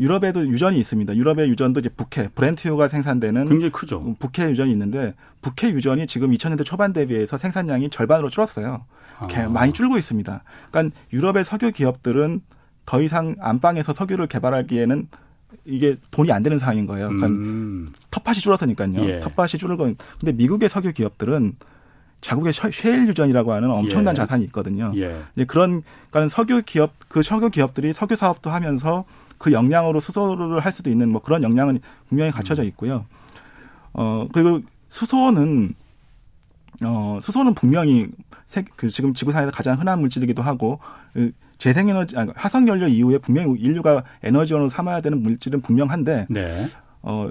[0.00, 1.14] 유럽에도 유전이 있습니다.
[1.16, 4.16] 유럽의 유전도 이제 북해, 브렌트유가 생산되는 굉장히 크죠.
[4.18, 8.84] 북해 유전이 있는데 북해 유전이 지금 2000년대 초반 대비해서 생산량이 절반으로 줄었어요.
[9.18, 9.48] 아.
[9.48, 10.42] 많이 줄고 있습니다.
[10.70, 12.40] 그러니까 유럽의 석유 기업들은
[12.84, 15.08] 더 이상 안방에서 석유를 개발하기에는
[15.64, 17.08] 이게 돈이 안 되는 상황인 거예요.
[17.08, 17.92] 그러니까 음.
[18.10, 19.04] 텃밭이 줄었으니까요.
[19.08, 19.20] 예.
[19.20, 19.96] 텃밭이 줄을 건.
[20.18, 21.56] 근데 미국의 석유 기업들은
[22.20, 24.16] 자국의 쉐일 유전이라고 하는 엄청난 예.
[24.16, 24.92] 자산이 있거든요.
[24.96, 25.22] 예.
[25.34, 29.04] 이제 그런 그러니까 석유 기업 그 석유 기업들이 석유 사업도 하면서
[29.38, 33.04] 그 역량으로 수소를 할 수도 있는 뭐 그런 역량은 분명히 갖춰져 있고요.
[33.92, 35.74] 어 그리고 수소는
[36.84, 38.08] 어 수소는 분명히
[38.46, 40.78] 세, 그 지금 지구상에서 가장 흔한 물질이기도 하고
[41.12, 46.52] 그 재생에너지 아니, 화석연료 이후에 분명히 인류가 에너지원으로 삼아야 되는 물질은 분명한데 네.
[47.02, 47.30] 어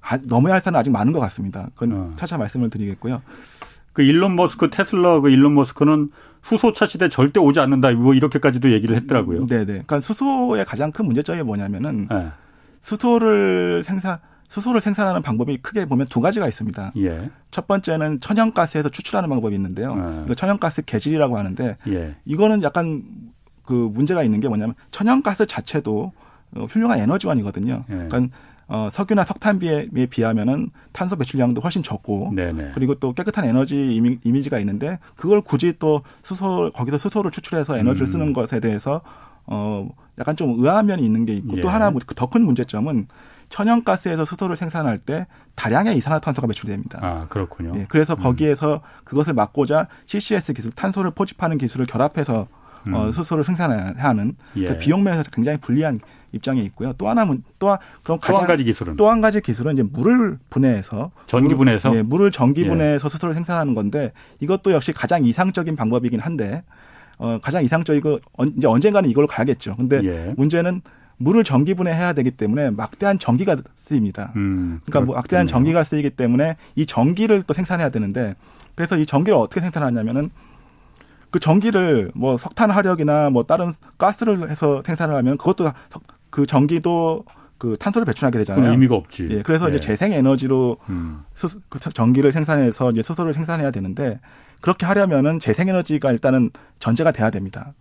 [0.00, 1.68] 아, 넘어야 할 산은 아직 많은 것 같습니다.
[1.76, 2.12] 그건 어.
[2.16, 3.22] 차차 말씀을 드리겠고요.
[3.92, 6.10] 그 일론 머스크 테슬라 그 일론 머스크는
[6.42, 9.46] 수소차 시대 절대 오지 않는다 뭐 이렇게까지도 얘기를 했더라고요.
[9.46, 9.64] 네네.
[9.64, 12.30] 그러니까 수소의 가장 큰 문제점이 뭐냐면은 네.
[12.80, 16.92] 수소를 생산 수소를 생산하는 방법이 크게 보면 두 가지가 있습니다.
[16.96, 17.30] 예.
[17.52, 20.26] 첫 번째는 천연가스에서 추출하는 방법이 있는데요.
[20.28, 20.34] 예.
[20.34, 22.16] 천연가스 개질이라고 하는데 예.
[22.24, 23.04] 이거는 약간
[23.64, 26.12] 그 문제가 있는 게 뭐냐면 천연가스 자체도
[26.56, 27.84] 어, 훌륭한 에너지원이거든요.
[27.88, 27.94] 예.
[28.08, 32.72] 그러니까 어, 석유나 석탄비에 비하면은 탄소 배출량도 훨씬 적고 네네.
[32.74, 38.08] 그리고 또 깨끗한 에너지 이미, 이미지가 있는데 그걸 굳이 또 수소 거기서 수소를 추출해서 에너지를
[38.08, 38.12] 음.
[38.12, 39.02] 쓰는 것에 대해서
[39.46, 39.86] 어
[40.18, 41.60] 약간 좀 의아한 면이 있는 게 있고 예.
[41.60, 43.06] 또 하나 더 큰 문제점은
[43.50, 46.98] 천연가스에서 수소를 생산할 때 다량의 이산화탄소가 배출됩니다.
[47.02, 47.72] 아 그렇군요.
[47.76, 48.18] 예, 그래서 음.
[48.18, 52.46] 거기에서 그것을 막고자 CCS 기술, 탄소를 포집하는 기술을 결합해서 어,
[52.86, 52.94] 음.
[52.94, 54.64] 어, 수소를 생산해야 하는 예.
[54.66, 56.00] 그 비용 면에서 굉장히 불리한
[56.32, 56.92] 입장에 있고요.
[56.98, 61.10] 또 하나는 또 그럼 가장 한 가지 기술은 또 한 가지 기술은 이제 물을 분해해서
[61.26, 62.68] 전기 분해해서 물, 예, 물을 전기 예.
[62.68, 63.08] 분해해서 예.
[63.08, 66.62] 수소를 생산하는 건데 이것도 역시 가장 이상적인 방법이긴 한데
[67.18, 68.18] 어 가장 이상적이고
[68.56, 69.76] 이제 언젠가는 이걸로 가야겠죠.
[69.76, 70.34] 근데 예.
[70.36, 70.82] 문제는
[71.16, 74.32] 물을 전기 분해해야 되기 때문에 막대한 전기가 쓰입니다.
[74.34, 78.34] 음, 그러니까 뭐 막대한 전기가 쓰이기 때문에 이 전기를 또 생산해야 되는데
[78.74, 80.30] 그래서 이 전기를 어떻게 생산하냐면은
[81.34, 85.68] 그 전기를 뭐 석탄 화력이나 뭐 다른 가스를 해서 생산을 하면 그것도
[86.30, 87.24] 그 전기도
[87.58, 88.70] 그 탄소를 배출하게 되잖아요.
[88.70, 89.26] 의미가 없지.
[89.32, 89.74] 예, 그래서 네.
[89.74, 91.24] 이제 재생 에너지로 음.
[91.34, 94.20] 수, 그 전기를 생산해서 이제 수소를 생산해야 되는데
[94.60, 97.74] 그렇게 하려면은 재생 에너지가 일단은 전제가 돼야 됩니다.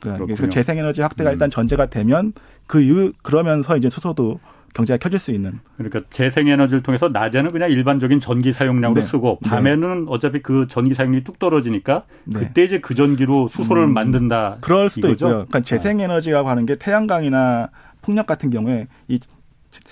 [0.00, 1.34] 그러니까 그 재생 에너지 확대가 음.
[1.34, 2.32] 일단 전제가 되면
[2.66, 4.40] 그 이후 그러면서 이제 수소도
[4.74, 5.60] 경제가 켜질 수 있는.
[5.76, 9.06] 그러니까 재생에너지를 통해서 낮에는 그냥 일반적인 전기 사용량으로 네.
[9.06, 9.48] 쓰고 네.
[9.48, 10.10] 밤에는 네.
[10.10, 12.40] 어차피 그 전기 사용량이 뚝 떨어지니까 네.
[12.40, 14.58] 그때 이제 그 전기로 수소를 음, 만든다.
[14.60, 15.26] 그럴 수도 이거죠?
[15.26, 15.46] 있고요.
[15.46, 17.70] 그러니까 재생에너지라고 하는 게 태양광이나
[18.02, 19.18] 풍력 같은 경우에 이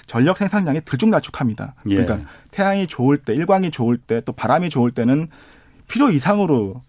[0.07, 1.75] 전력 생산량이 들쭉날쭉합니다.
[1.89, 1.95] 예.
[1.95, 5.29] 그러니까 태양이 좋을 때, 일광이 좋을 때, 또 바람이 좋을 때는
[5.89, 6.83] 필요 이상으로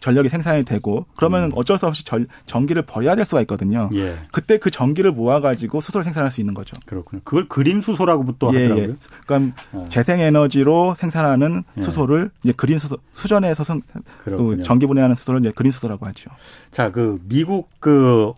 [0.00, 1.52] 전력이 생산이 되고 그러면 음.
[1.54, 3.90] 어쩔 수 없이 전, 전기를 버려야 될 수가 있거든요.
[3.94, 4.16] 예.
[4.32, 6.76] 그때 그 전기를 모아가지고 수소를 생산할 수 있는 거죠.
[6.86, 7.22] 그렇군요.
[7.24, 8.88] 그걸 그린 수소라고부터 예, 하더라고요.
[8.90, 8.94] 예.
[9.26, 9.84] 그러니까 어.
[9.88, 11.80] 재생에너지로 생산하는 예.
[11.80, 13.82] 수소를 이제 그린 수소 수전에서 성,
[14.24, 16.30] 그 전기 분해하는 수소를 이제 그린 수소라고 하죠.
[16.70, 18.32] 자, 그 미국 그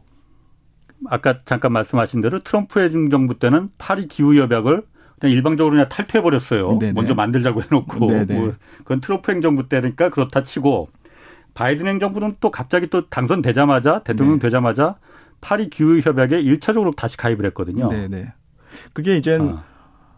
[1.06, 4.82] 아까 잠깐 말씀하신 대로 트럼프 행정부 때는 파리 기후 협약을
[5.18, 6.78] 그냥 일방적으로 그냥 탈퇴해 버렸어요.
[6.94, 10.88] 먼저 만들자고 해놓고 뭐 그건 트럼프 행정부 때니까 그렇다 치고
[11.58, 14.42] 바이든 행정부는 또 갑자기 또 당선되자마자 대통령 네.
[14.42, 14.94] 되자마자
[15.40, 17.90] 파리 기후 협약에 1차적으로 다시 가입을 했거든요.
[17.90, 18.32] 네, 네.
[18.92, 19.64] 그게 이제 어.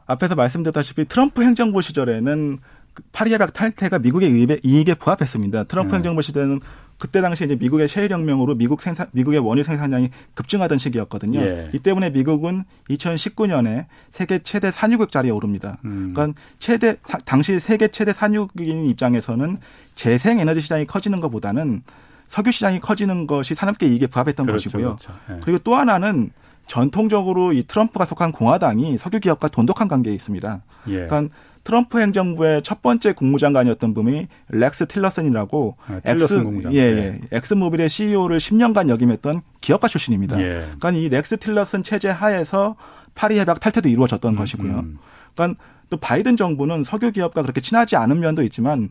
[0.04, 2.58] 앞에서 말씀드렸다시피 트럼프 행정부 시절에는
[2.92, 5.64] 그 파리 협약 탈퇴가 미국의 이익에 부합했습니다.
[5.64, 5.96] 트럼프 네.
[5.96, 6.60] 행정부 시대는
[6.98, 11.40] 그때 당시 이제 미국의 셰일 혁명으로 미국 생산 미국의 원유 생산량이 급증하던 시기였거든요.
[11.40, 11.70] 예.
[11.72, 15.78] 이 때문에 미국은 2019년에 세계 최대 산유국 자리에 오릅니다.
[15.86, 16.12] 음.
[16.12, 19.56] 그러니까 최대 당시 세계 최대 산유국인 입장에서는
[20.00, 21.82] 재생 에너지 시장이 커지는 것보다는
[22.26, 24.96] 석유 시장이 커지는 것이 산업계 이익에 부합했던 그렇죠, 것이고요.
[24.96, 25.12] 그렇죠.
[25.28, 25.40] 예.
[25.42, 26.30] 그리고 또 하나는
[26.66, 30.62] 전통적으로 이 트럼프가 속한 공화당이 석유 기업과 돈독한 관계에 있습니다.
[30.88, 31.06] 예.
[31.06, 31.34] 그러니까
[31.64, 37.20] 트럼프 행정부의 첫 번째 국무장관이었던 분이 렉스 틸러슨이라고 아, 엑손 예, 예.
[37.30, 40.40] 엑손모빌의 CEO를 10년간 역임했던 기업가 출신입니다.
[40.40, 40.70] 예.
[40.78, 42.76] 그러니까 이 렉스 틸러슨 체제 하에서
[43.14, 44.78] 파리 협약 탈퇴도 이루어졌던 음, 것이고요.
[44.78, 44.98] 음.
[45.34, 48.88] 그러니까 또 바이든 정부는 석유 기업과 그렇게 친하지 않은 면도 있지만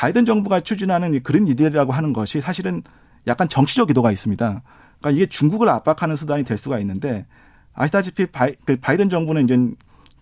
[0.00, 2.82] 바이든 정부가 추진하는 이 그린 뉴딜이라고 하는 것이 사실은
[3.26, 4.62] 약간 정치적 의도가 있습니다.
[4.98, 7.26] 그러니까 이게 중국을 압박하는 수단이 될 수가 있는데
[7.74, 9.58] 아시다시피 바이, 그 바이든 정부는 이제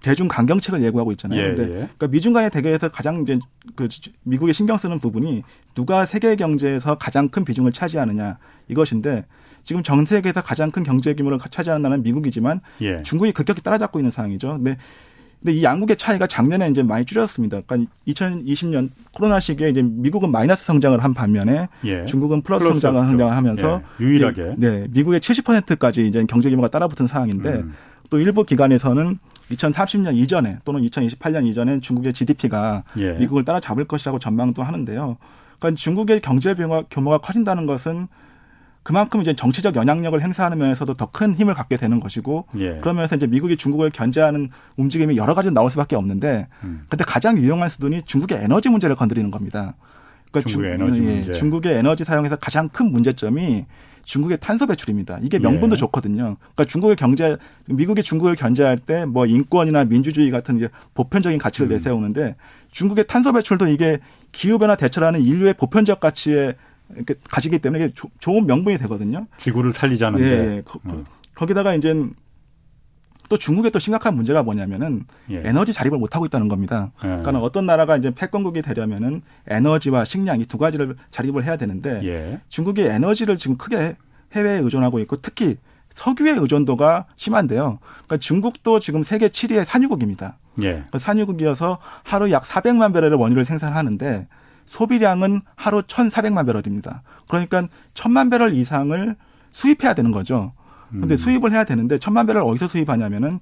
[0.02, 1.40] 대중 강경책을 예고하고 있잖아요.
[1.40, 1.68] 예, 근데 예.
[1.68, 3.38] 그러니까 미중 간의 대결에서 가장 이제
[3.76, 3.86] 그
[4.24, 5.44] 미국에 신경 쓰는 부분이
[5.76, 9.26] 누가 세계 경제에서 가장 큰 비중을 차지하느냐 이것인데
[9.62, 13.04] 지금 전 세계에서 가장 큰 경제 규모를 차지하는 나라는 미국이지만 예.
[13.04, 14.54] 중국이 급격히 따라잡고 있는 상황이죠.
[14.54, 14.76] 근데
[15.40, 17.60] 근데 이 양국의 차이가 작년에 이제 많이 줄였습니다.
[17.66, 22.04] 그러니까 2020년 코로나 시기에 이제 미국은 마이너스 성장을 한 반면에 예.
[22.06, 24.04] 중국은 플러스, 플러스 성장을 성장을 하면서 예.
[24.04, 27.74] 유일하게 네 미국의 70%까지 이제 경제 규모가 따라붙은 상황인데 음.
[28.10, 29.18] 또 일부 기관에서는
[29.50, 33.12] 2030년 이전에 또는 2028년 이전에 중국의 GDP가 예.
[33.12, 35.18] 미국을 따라잡을 것이라고 전망도 하는데요.
[35.58, 38.08] 그러니까 중국의 경제 규모가 커진다는 것은
[38.88, 42.78] 그만큼 이제 정치적 영향력을 행사하는 면에서도 더 큰 힘을 갖게 되는 것이고 예.
[42.78, 44.48] 그러면서 이제 미국이 중국을 견제하는
[44.78, 46.86] 움직임이 여러 가지 나올 수밖에 없는데 음.
[46.88, 49.74] 근데 가장 유용한 수단이 중국의 에너지 문제를 건드리는 겁니다.
[50.32, 51.32] 그러니까 중국의 중, 에너지 예, 문제.
[51.32, 53.66] 중국의 에너지 사용에서 가장 큰 문제점이
[54.04, 55.18] 중국의 탄소 배출입니다.
[55.20, 55.78] 이게 명분도 예.
[55.78, 56.36] 좋거든요.
[56.38, 61.72] 그러니까 중국의 경제, 미국이 중국을 견제할 때 뭐 인권이나 민주주의 같은 이제 보편적인 가치를 음.
[61.72, 62.36] 내세우는데
[62.70, 63.98] 중국의 탄소 배출도 이게
[64.32, 66.54] 기후변화 대처라는 인류의 보편적 가치에
[66.94, 69.26] 이렇게 가지기 때문에 이게 조, 좋은 명분이 되거든요.
[69.38, 70.24] 지구를 살리자는데.
[70.24, 70.62] 예, 예.
[70.86, 71.04] 음.
[71.34, 71.94] 거기다가 이제
[73.28, 75.42] 또 중국의 또 심각한 문제가 뭐냐면은 예.
[75.44, 76.92] 에너지 자립을 못 하고 있다는 겁니다.
[77.04, 77.08] 예.
[77.08, 82.40] 그러니까 어떤 나라가 이제 패권국이 되려면은 에너지와 식량 이 두 가지를 자립을 해야 되는데 예.
[82.48, 83.96] 중국이 에너지를 지금 크게
[84.32, 85.56] 해외에 의존하고 있고 특히
[85.90, 87.80] 석유의 의존도가 심한데요.
[87.82, 90.38] 그러니까 중국도 지금 세계 7위의 산유국입니다.
[90.60, 90.72] 예.
[90.72, 94.26] 그러니까 산유국이어서 하루 약 400만 배럴의 원유를 생산하는데
[94.68, 97.02] 소비량은 하루 1,400만 배럴입니다.
[97.26, 99.16] 그러니까 1,000만 배럴 이상을
[99.50, 100.52] 수입해야 되는 거죠.
[100.90, 101.16] 근데 음.
[101.16, 103.40] 수입을 해야 되는데 천만 배럴 어디서 수입하냐면은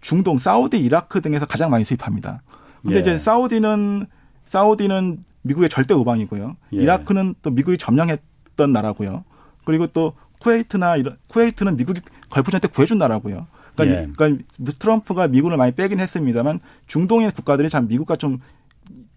[0.00, 2.42] 중동, 사우디, 이라크 등에서 가장 많이 수입합니다.
[2.82, 3.00] 근데 예.
[3.00, 4.06] 이제 사우디는
[4.44, 6.56] 사우디는 미국의 절대 우방이고요.
[6.74, 6.76] 예.
[6.76, 9.24] 이라크는 또 미국이 점령했던 나라고요.
[9.64, 13.46] 그리고 또 쿠웨이트나 이런 쿠웨이트는 미국이 걸프전 때 구해준 나라고요.
[13.74, 14.08] 그러니까, 예.
[14.16, 14.44] 그러니까
[14.78, 18.38] 트럼프가 미군을 많이 빼긴 했습니다만 중동의 국가들이 참 미국과 좀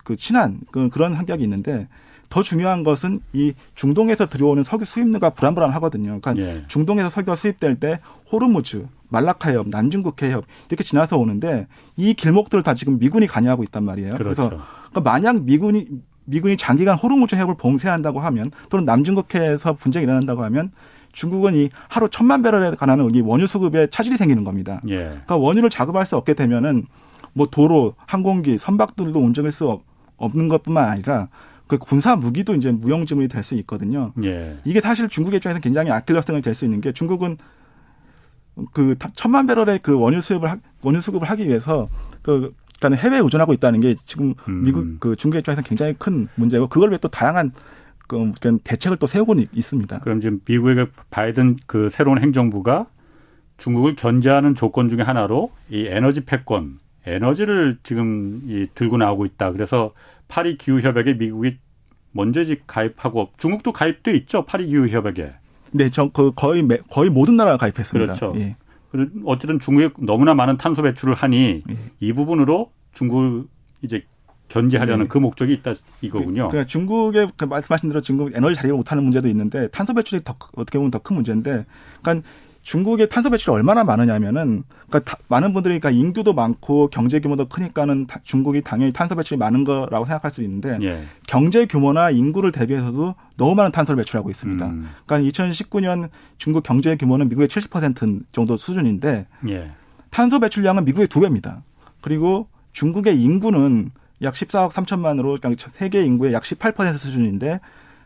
[0.09, 1.87] 그 친한 그 그런 성격이 있는데
[2.29, 6.19] 더 중요한 것은 이 중동에서 들어오는 석유 수입료가 불안불안하거든요.
[6.19, 6.63] 그러니까 예.
[6.67, 7.99] 중동에서 석유가 수입될 때
[8.31, 13.83] 호르무즈, 말라카 해협, 남중국 해협 이렇게 지나서 오는데 이 길목들을 다 지금 미군이 관여하고 있단
[13.83, 14.15] 말이에요.
[14.15, 14.23] 그렇죠.
[14.23, 15.85] 그래서 그러니까 만약 미군이
[16.25, 20.71] 미군이 장기간 호르무즈 해협을 봉쇄한다고 하면 또는 남중국해에서 분쟁이 일어난다고 하면
[21.11, 24.81] 중국은 이 하루 천만 배럴에 관한 이 원유 수급에 차질이 생기는 겁니다.
[24.87, 24.95] 예.
[24.95, 26.87] 그러니까 원유를 자급할 수 없게 되면은
[27.33, 29.88] 뭐 도로, 항공기, 선박들도 운전할 수 없
[30.33, 31.29] 는 것뿐만 아니라
[31.67, 34.11] 그 군사 무기도 이제 무용지물이 될 수 있거든요.
[34.23, 34.57] 예.
[34.65, 37.37] 이게 사실 중국 입장에서 굉장히 아킬러스건이 될 수 있는 게 중국은
[38.73, 40.49] 그 천만 배럴의 그 원유 수입을
[40.81, 41.87] 원유 수급을 하기 위해서
[42.21, 44.63] 그 그러니까 해외에 의존하고 있다는 게 지금 음.
[44.63, 47.51] 미국 그 중국 입장에서 굉장히 큰 문제고 그걸 위해 또 다양한
[48.07, 48.31] 그
[48.63, 49.99] 대책을 또 세우고 있습니다.
[49.99, 52.87] 그럼 지금 미국의 그 바이든 그 새로운 행정부가
[53.57, 56.79] 중국을 견제하는 조건 중에 하나로 이 에너지 패권,
[57.15, 59.51] 에너지를 지금 이 들고 나오고 있다.
[59.51, 59.91] 그래서
[60.27, 61.57] 파리 기후 협약에 미국이
[62.11, 64.45] 먼저 가입하고 중국도 가입돼 있죠.
[64.45, 65.31] 파리 기후 협약에.
[65.71, 68.15] 네, 저그 거의 거의 모든 나라가 가입했습니다.
[68.15, 68.33] 그렇죠.
[68.39, 68.55] 예.
[69.25, 71.77] 어쨌든 중국이 너무나 많은 탄소 배출을 하니 예.
[71.99, 73.43] 이 부분으로 중국을
[73.83, 74.03] 이제
[74.47, 75.07] 견제하려는 네.
[75.07, 76.49] 그 목적이 있다 이거군요.
[76.49, 80.79] 그러니까 중국의 그 말씀하신 대로 중국 에너지 자립을 못하는 문제도 있는데 탄소 배출이 더 어떻게
[80.79, 81.67] 보면 더 큰 문제인데,
[82.01, 82.27] 그러니까
[82.69, 88.61] 중국의 탄소 배출이 얼마나 많으냐면은 그러니까 많은 분들이 그러니까 인구도 많고 경제 규모도 크니까는 중국이
[88.61, 91.03] 당연히 탄소 배출이 많은 거라고 생각할 수 있는데 예.
[91.25, 94.63] 경제 규모나 인구를 대비해서도 너무 많은 탄소를 배출하고 있습니다.
[94.67, 94.87] 음.
[95.07, 99.71] 그러니까 2019년 중국 경제 규모는 미국의 70% 정도 수준인데 예.
[100.11, 101.63] 탄소 배출량은 미국의 두 배입니다.
[102.01, 103.89] 그리고 중국의 인구는
[104.21, 105.39] 약 14억 3천만으로
[105.71, 107.61] 세계 인구의 약 18% 수준인데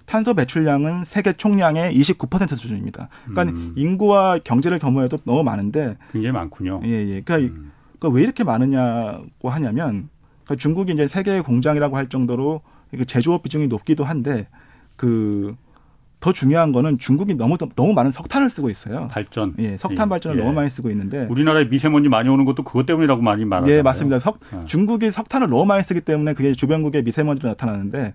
[0.06, 3.10] 탄소 배출량은 세계 총량의 29% 수준입니다.
[3.26, 3.74] 그러니까 음.
[3.76, 6.82] 인구와 경제를 겸허해도 너무 많은데 굉장히 많군요.
[6.86, 7.22] 예, 예.
[7.22, 7.72] 그러니까, 음.
[8.00, 10.10] 그러니까 왜 이렇게 많으냐고 하냐면
[10.44, 12.62] 그러니까 중국이 이제 세계 공장이라고 할 정도로
[13.08, 14.48] 제조업 비중이 높기도 한데
[14.96, 15.56] 그
[16.24, 19.10] 더 중요한 거는 중국이 너무 너무 많은 석탄을 쓰고 있어요.
[19.12, 19.56] 발전.
[19.60, 20.10] 예, 석탄 예.
[20.10, 20.42] 발전을 예.
[20.42, 23.78] 너무 많이 쓰고 있는데 우리나라에 미세먼지 많이 오는 것도 그것 때문이라고 많이 말하잖아요.
[23.78, 24.20] 예, 맞습니다.
[24.20, 24.62] 석, 어.
[24.66, 28.13] 중국이 석탄을 너무 많이 쓰기 때문에 그게 주변국의 미세먼지로 나타나는데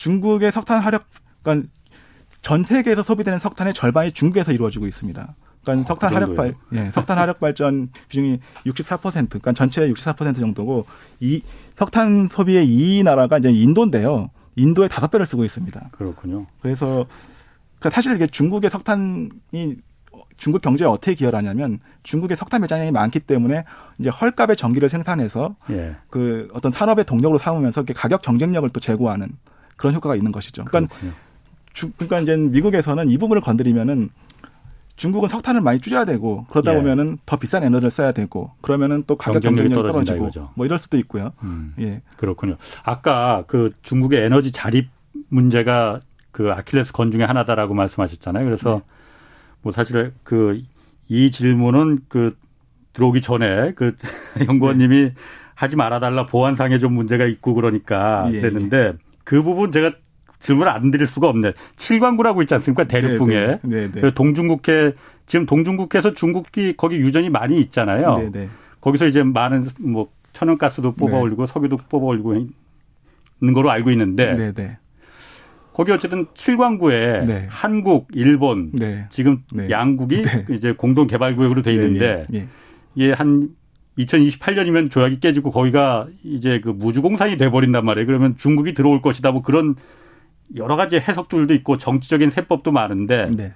[0.00, 1.04] 중국의 석탄 화력,
[1.42, 1.68] 그러니까
[2.40, 5.34] 전 세계에서 소비되는 석탄의 절반이 중국에서 이루어지고 있습니다.
[5.62, 10.38] 그러니까 어, 석탄 그 화력 발, 예, 석탄 화력 발전 비중이 64%, 그러니까 전체의 64%
[10.38, 10.86] 정도고
[11.20, 11.42] 이
[11.74, 14.30] 석탄 소비의 이 나라가 이제 인도인데요.
[14.56, 15.90] 인도의 다섯 배를 쓰고 있습니다.
[15.92, 16.46] 그렇군요.
[16.62, 17.04] 그래서
[17.78, 19.28] 그러니까 사실 이게 중국의 석탄이
[20.38, 23.64] 중국 경제에 어떻게 기여하냐면 중국의 석탄 매장량이 많기 때문에
[23.98, 25.96] 이제 헐값의 전기를 생산해서 예.
[26.08, 29.28] 그 어떤 산업의 동력으로 삼으면서 가격 경쟁력을 또 제고하는
[29.80, 30.64] 그런 효과가 있는 것이죠.
[30.66, 30.94] 그러니까
[31.72, 34.10] 주, 그러니까 이제 미국에서는 이 부분을 건드리면은
[34.96, 36.76] 중국은 석탄을 많이 줄여야 되고 그러다 예.
[36.76, 40.50] 보면은 더 비싼 에너지를 써야 되고 그러면은 또 가격 경쟁력이 떨어지고 이거죠.
[40.54, 41.32] 뭐 이럴 수도 있고요.
[41.42, 42.02] 음, 예.
[42.18, 42.56] 그렇군요.
[42.84, 44.90] 아까 그 중국의 에너지 자립
[45.28, 48.44] 문제가 그 아킬레스 건 중에 하나다라고 말씀하셨잖아요.
[48.44, 48.90] 그래서 네.
[49.62, 50.62] 뭐 사실 그
[51.10, 52.36] 이 질문은 그
[52.92, 53.96] 들어오기 전에 그
[54.48, 55.14] 연구원님이 네.
[55.56, 59.09] 하지 말아달라 보안상에 좀 문제가 있고 그러니까 예, 그랬는데 예.
[59.30, 59.92] 그 부분 제가
[60.40, 61.52] 질문을 안 드릴 수가 없네.
[61.76, 62.82] 칠광구라고 있지 않습니까?
[62.82, 63.46] 대륙붕에.
[63.46, 64.10] 네, 네, 네, 네.
[64.12, 68.16] 동중국해 지금 동중국해에서 중국이 거기 유전이 많이 있잖아요.
[68.16, 68.48] 네, 네.
[68.80, 74.52] 거기서 이제 많은 뭐 천연가스도 뽑아 올리고 석유도 뽑아 올리고 있는 거로 알고 있는데
[75.72, 78.72] 거기 어쨌든 칠광구에 한국, 일본
[79.10, 82.48] 지금 양국이 이제 공동 개발 구역으로 돼 있는데 예,
[82.96, 83.12] 예.
[83.12, 83.50] 한
[84.06, 88.06] 2028년이면 조약이 깨지고 거기가 이제 그 무주공산이 돼버린단 말이에요.
[88.06, 89.32] 그러면 중국이 들어올 것이다.
[89.32, 89.74] 뭐 그런
[90.56, 93.52] 여러 가지 해석들도 있고 정치적인 세법도 많은데 네.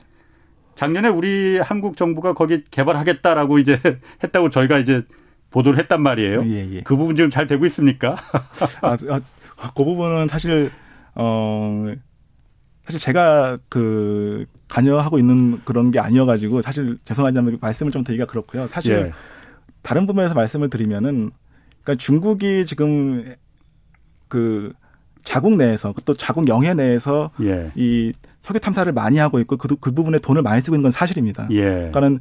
[0.74, 3.78] 작년에 우리 한국 정부가 거기 개발하겠다라고 이제
[4.22, 5.02] 했다고 저희가 이제
[5.50, 6.42] 보도를 했단 말이에요.
[6.46, 6.80] 예, 예.
[6.82, 8.16] 그 부분 지금 잘 되고 있습니까?
[8.82, 9.20] 아, 아,
[9.74, 10.70] 그 부분은 사실
[11.14, 11.86] 어
[12.84, 18.66] 사실 제가 그 관여하고 있는 그런 게 아니어가지고 사실 죄송하지만 말씀을 좀 드리기가 그렇고요.
[18.66, 19.12] 사실 예.
[19.84, 21.30] 다른 부분에서 말씀을 드리면은
[21.82, 23.24] 그러니까 중국이 지금
[24.26, 24.72] 그
[25.22, 27.70] 자국 내에서 또 자국 영해 내에서 예.
[27.76, 31.48] 이 석유 탐사를 많이 하고 있고 그, 그 부분에 돈을 많이 쓰고 있는 건 사실입니다.
[31.50, 31.62] 예.
[31.62, 32.20] 그러니까는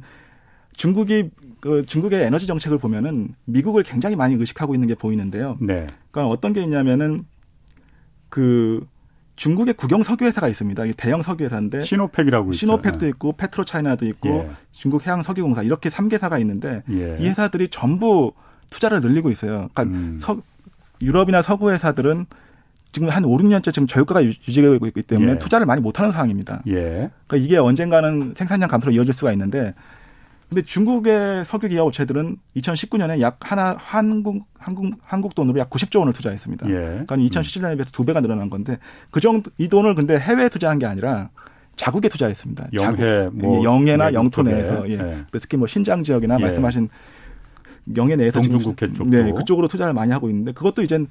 [0.74, 5.56] 중국이 그 중국의 에너지 정책을 보면은 미국을 굉장히 많이 의식하고 있는 게 보이는데요.
[5.60, 5.86] 네.
[6.10, 7.24] 그러니까 어떤 게 있냐면은
[8.28, 8.86] 그
[9.36, 10.84] 중국의 국영 석유 회사가 있습니다.
[10.96, 14.50] 대형 석유 회사인데 시노팩이라고 시노팩도 있고 페트로차이나도 있고 예.
[14.72, 17.16] 중국 해양 석유공사 이렇게 3개사가 있는데 예.
[17.18, 18.32] 이 회사들이 전부
[18.70, 19.68] 투자를 늘리고 있어요.
[19.72, 20.16] 그러니까 음.
[20.18, 20.40] 서,
[21.02, 22.26] 유럽이나 서구 회사들은
[22.92, 25.38] 지금 한 5, 6년째 지금 저유가가 유지되고 있기 때문에 예.
[25.38, 26.62] 투자를 많이 못하는 상황입니다.
[26.68, 27.10] 예.
[27.26, 29.74] 그러니까 이게 언젠가는 생산량 감소로 이어질 수가 있는데
[30.48, 36.12] 근데 중국의 석유 기업 업체들은 2019년에 약 하나 한국 한국 한국 돈으로 약 90조 원을
[36.12, 36.68] 투자했습니다.
[36.68, 36.72] 예.
[36.72, 38.78] 그러니까 2017년에 비해서 두 배가 늘어난 건데
[39.10, 41.30] 그 정도 이 돈을 근데 해외에 투자한 게 아니라
[41.76, 42.68] 자국에 투자했습니다.
[42.74, 44.96] 영해, 뭐 예, 영해나 영토 내에서 예.
[44.96, 45.24] 네.
[45.32, 46.42] 특히 뭐 신장 지역이나 예.
[46.42, 46.88] 말씀하신
[47.96, 51.08] 영해 내에서 동중국해 쪽 네, 그쪽으로 투자를 많이 하고 있는데 그것도 이젠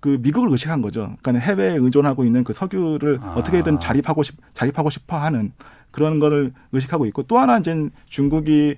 [0.00, 1.16] 그 미국을 의식한 거죠.
[1.22, 3.34] 그러니까 해외에 의존하고 있는 그 석유를 아.
[3.36, 5.52] 어떻게든 자립하고 싶 자립하고 싶어 하는
[5.94, 8.74] 그런 거를 의식하고 있고 또 하나 이제 중국이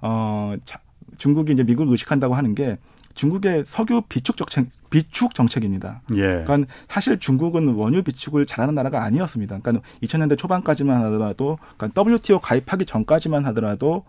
[0.00, 0.78] 어 자,
[1.18, 2.78] 중국이 이제 미국을 의식한다고 하는 게
[3.14, 6.02] 중국의 석유 비축 정책 비축 정책입니다.
[6.12, 6.44] 예.
[6.46, 9.58] 그러니까 사실 중국은 원유 비축을 잘하는 나라가 아니었습니다.
[9.58, 14.04] 그러니까 2000년대 초반까지만 하더라도 그러니까 WTO 가입하기 전까지만 하더라도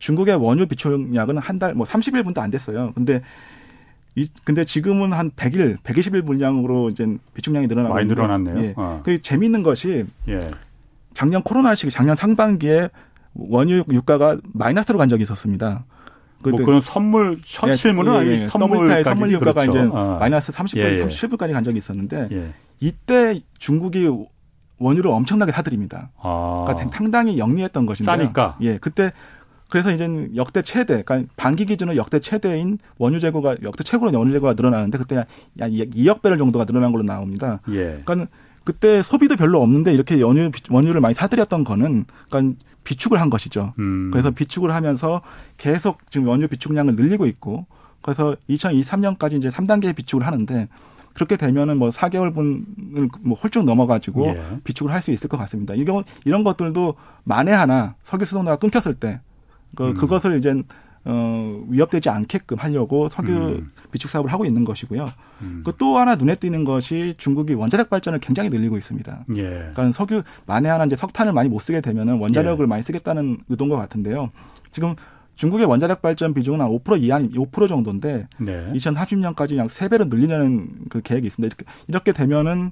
[0.00, 2.92] 중국의 원유 비축량은 한 달 뭐 30일분도 안 됐어요.
[2.96, 3.22] 근데
[4.16, 8.58] 이 근데 지금은 한 100일, 120일 분량으로 이제 비축량이 늘어나고 많이 늘어났네요.
[8.58, 8.74] 예.
[8.76, 9.00] 어.
[9.04, 10.40] 그 재미있는 것이 예.
[11.14, 12.90] 작년 코로나 시기 작년 상반기에
[13.34, 15.84] 원유 유가가 마이너스로 간 적이 있었습니다.
[16.42, 19.78] 뭐 그런 선물 첫 실물은 예, 아니 예, 선물타의 선물 유가가 그렇죠.
[19.78, 20.16] 이제 아.
[20.18, 22.52] 마이너스 30분, 예, 37분까지 간 적이 있었는데 예.
[22.80, 24.08] 이때 중국이
[24.78, 26.10] 원유를 엄청나게 사들입니다.
[26.20, 26.64] 아.
[26.66, 28.04] 그러니까 상당히 영리했던 것인데.
[28.04, 28.56] 싸니까.
[28.60, 29.12] 예, 그때
[29.70, 30.06] 그래서 이제
[30.36, 35.16] 역대 최대, 그러니까 반기 기준으로 역대 최대인 원유 재고가 역대 최고로 원유 재고가 늘어나는데 그때
[35.16, 37.60] 약 2억 배럴 정도가 늘어난 걸로 나옵니다.
[37.70, 38.02] 예.
[38.04, 38.26] 그러니까
[38.64, 43.74] 그때 소비도 별로 없는데 이렇게 원유 원유를 많이 사들였던 거는 그러니까 비축을 한 것이죠.
[43.78, 44.10] 음.
[44.12, 45.22] 그래서 비축을 하면서
[45.56, 47.66] 계속 지금 원유 비축량을 늘리고 있고
[48.00, 50.68] 그래서 2023년까지 이제 3단계 비축을 하는데
[51.14, 54.42] 그렇게 되면은 뭐 4개월분을 뭐 훌쩍 넘어가지고 예.
[54.64, 55.74] 비축을 할 수 있을 것 같습니다.
[55.74, 56.94] 이경 이런 것들도
[57.24, 59.20] 만에 하나 석유 수송로가 끊겼을 때
[59.74, 59.94] 그, 음.
[59.94, 60.62] 그것을 이제
[61.04, 63.72] 어, 위협되지 않게끔 하려고 석유 음.
[63.90, 65.08] 비축 사업을 하고 있는 것이고요.
[65.42, 65.62] 음.
[65.64, 69.24] 그또 하나 눈에 띄는 것이 중국이 원자력 발전을 굉장히 늘리고 있습니다.
[69.36, 69.42] 예.
[69.42, 72.68] 그러니까 석유 만에 하나 이제 석탄을 많이 못 쓰게 되면은 원자력을 예.
[72.68, 74.30] 많이 쓰겠다는 의도인 것 같은데요.
[74.70, 74.94] 지금
[75.34, 78.72] 중국의 원자력 발전 비중은 한 5% 이하, 5% 정도인데 네.
[78.74, 81.54] 2030년까지 약 3배로 늘리려는 그 계획이 있습니다.
[81.54, 82.70] 이렇게, 이렇게 되면은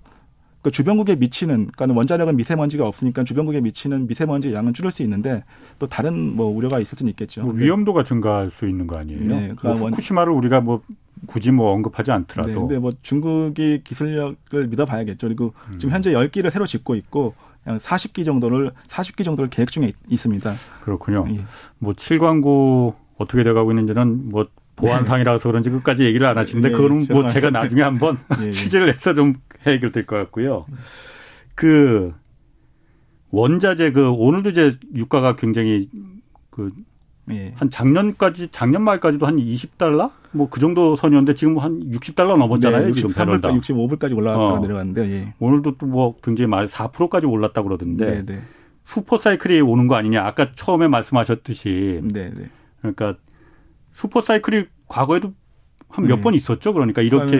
[0.62, 5.44] 그 주변국에 미치는 그러니까 원자력은 미세먼지가 없으니까 주변국에 미치는 미세먼지 양은 줄일 수 있는데
[5.78, 7.42] 또 다른 뭐 우려가 있을 수는 있겠죠.
[7.42, 9.20] 뭐 위험도가 증가할 수 있는 거 아니에요?
[9.20, 10.82] 네, 그러니까 뭐 후쿠시마를 우리가 뭐
[11.26, 12.48] 굳이 뭐 언급하지 않더라도.
[12.48, 15.26] 네, 근데 뭐 중국이 기술력을 믿어봐야겠죠.
[15.26, 15.78] 그리고 음.
[15.78, 17.34] 지금 현재 10기를 새로 짓고 있고
[17.66, 20.52] 40기 정도를 40기 정도를 계획 중에 있습니다.
[20.82, 21.26] 그렇군요.
[21.30, 21.40] 예.
[21.78, 24.46] 뭐 7광구 어떻게 돼가고 있는지는 뭐
[24.76, 28.50] 보안상이라서 그런지 끝까지 얘기를 안 하시는데 네, 그거는 뭐 제가 나중에 한번 네, 네.
[28.52, 29.34] 취재를 해서 좀
[29.66, 30.66] 해결될 것 같고요.
[31.54, 32.14] 그
[33.30, 35.88] 원자재 그 오늘도 이제 유가가 굉장히
[36.50, 36.72] 그한
[37.30, 37.54] 예.
[37.70, 42.86] 작년까지 작년 말까지도 한 20달러 뭐 그 정도 선이었는데 지금 한 60달러 넘었잖아요.
[42.88, 44.58] 네, 지금 63불 65불까지 올라갔다가 어.
[44.60, 45.34] 내려갔는데 예.
[45.38, 48.42] 오늘도 또 뭐 굉장히 많이 4%까지 올랐다 그러던데 네, 네.
[48.84, 50.24] 슈퍼 사이클이 오는 거 아니냐?
[50.24, 52.48] 아까 처음에 말씀하셨듯이 네, 네.
[52.80, 53.16] 그러니까
[53.92, 55.32] 슈퍼 사이클이 과거에도
[55.88, 56.36] 한 몇번 네.
[56.38, 56.72] 있었죠.
[56.72, 57.38] 그러니까 이렇게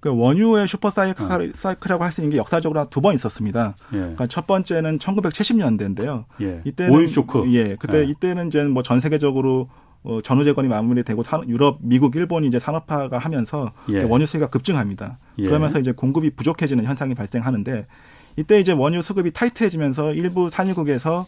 [0.00, 1.52] 그 원유의 슈퍼 사이클, 어.
[1.54, 3.74] 사이클이라고 할 수 있는 게 역사적으로 두 번 있었습니다.
[3.92, 3.96] 예.
[3.98, 6.24] 그러니까 첫 번째는 1970년대인데요.
[6.42, 6.60] 예.
[6.64, 7.42] 이때는 오일 쇼크.
[7.54, 8.04] 예, 그때 예.
[8.04, 9.68] 이때는 이제 뭐 전 세계적으로
[10.04, 14.02] 어, 전후 재건이 마무리되고 산, 유럽, 미국, 일본이 이제 산업화가 하면서 예.
[14.02, 15.18] 원유 수요가 급증합니다.
[15.38, 15.44] 예.
[15.44, 17.86] 그러면서 이제 공급이 부족해지는 현상이 발생하는데
[18.36, 21.26] 이때 이제 원유 수급이 타이트해지면서 일부 산유국에서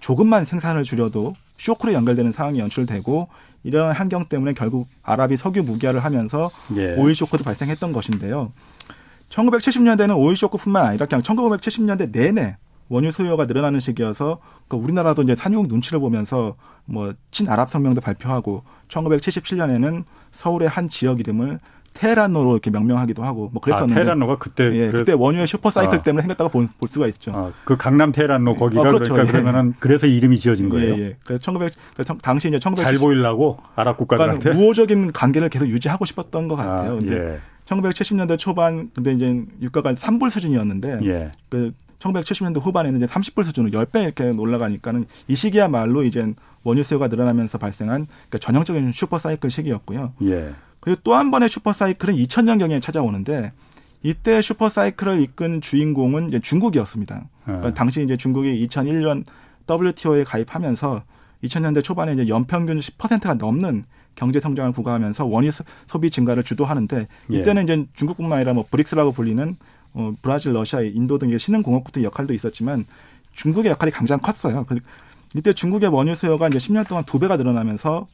[0.00, 3.28] 조금만 생산을 줄여도 쇼크로 연결되는 상황이 연출되고
[3.62, 6.94] 이런 환경 때문에 결국 아랍이 석유 무기화를 하면서 예.
[6.94, 8.52] 오일 쇼크도 발생했던 것인데요.
[9.30, 12.56] 1970년대는 오일 쇼크뿐만 아니라 그냥 1970년대 내내
[12.88, 16.56] 원유 수요가 늘어나는 시기여서 그 우리나라도 이제 산유국 눈치를 보면서
[16.86, 21.60] 뭐 친아랍 성명도 발표하고 1977년에는 서울의 한 지역 이름을
[21.98, 23.92] 테헤란로로 이렇게 명명하기도 하고 뭐 그랬었는데.
[23.92, 26.02] 아, 테헤란로가 그때 예, 그때 원유의 슈퍼 사이클 아.
[26.02, 27.32] 때문에 생겼다고 볼, 볼 수가 있죠.
[27.34, 29.14] 아, 그 강남 테헤란로 거기가 어, 그렇죠.
[29.14, 29.42] 그러니까 예.
[29.42, 30.94] 그러면은 그래서 이름이 지어진 거예요.
[30.94, 31.16] 예, 예.
[31.24, 32.84] 그래서 1900 그래서 당시 이제 1900.
[32.84, 36.92] 잘 보이려고 아랍 국가들한테 그러니까 우호적인 관계를 계속 유지하고 싶었던 것 같아요.
[36.92, 37.38] 아, 근데 예.
[37.66, 41.28] 1970년대 초반 근데 이제 유가가 3불 수준이었는데 예.
[41.48, 46.32] 그 1970년대 후반에는 이제 30불 수준으로 10배 이렇게 올라가니까는 이 시기야말로 이제
[46.68, 50.12] 원유 수요가 늘어나면서 발생한 그러니까 전형적인 슈퍼 사이클 시기였고요.
[50.22, 50.54] 예.
[50.80, 53.52] 그리고 또 한 번의 슈퍼 사이클은 2000년 경에 찾아오는데
[54.02, 57.24] 이때 슈퍼 사이클을 이끈 주인공은 이제 중국이었습니다.
[57.44, 57.74] 그러니까 네.
[57.74, 59.24] 당시 이제 중국이 2001년
[59.68, 61.02] WTO에 가입하면서
[61.44, 65.50] 2000년대 초반에 이제 연평균 10%가 넘는 경제 성장을 구가하면서 원유
[65.86, 67.74] 소비 증가를 주도하는데 이때는 예.
[67.74, 69.56] 이제 중국뿐만 아니라 뭐 브릭스라고 불리는
[69.94, 72.84] 어, 브라질, 러시아, 인도 등의 신흥 공업국의 역할도 있었지만
[73.32, 74.66] 중국의 역할이 가장 컸어요.
[75.32, 78.06] 그 이때 중국의 원유 수요가 이제 10년 동안 두 배가 늘어나면서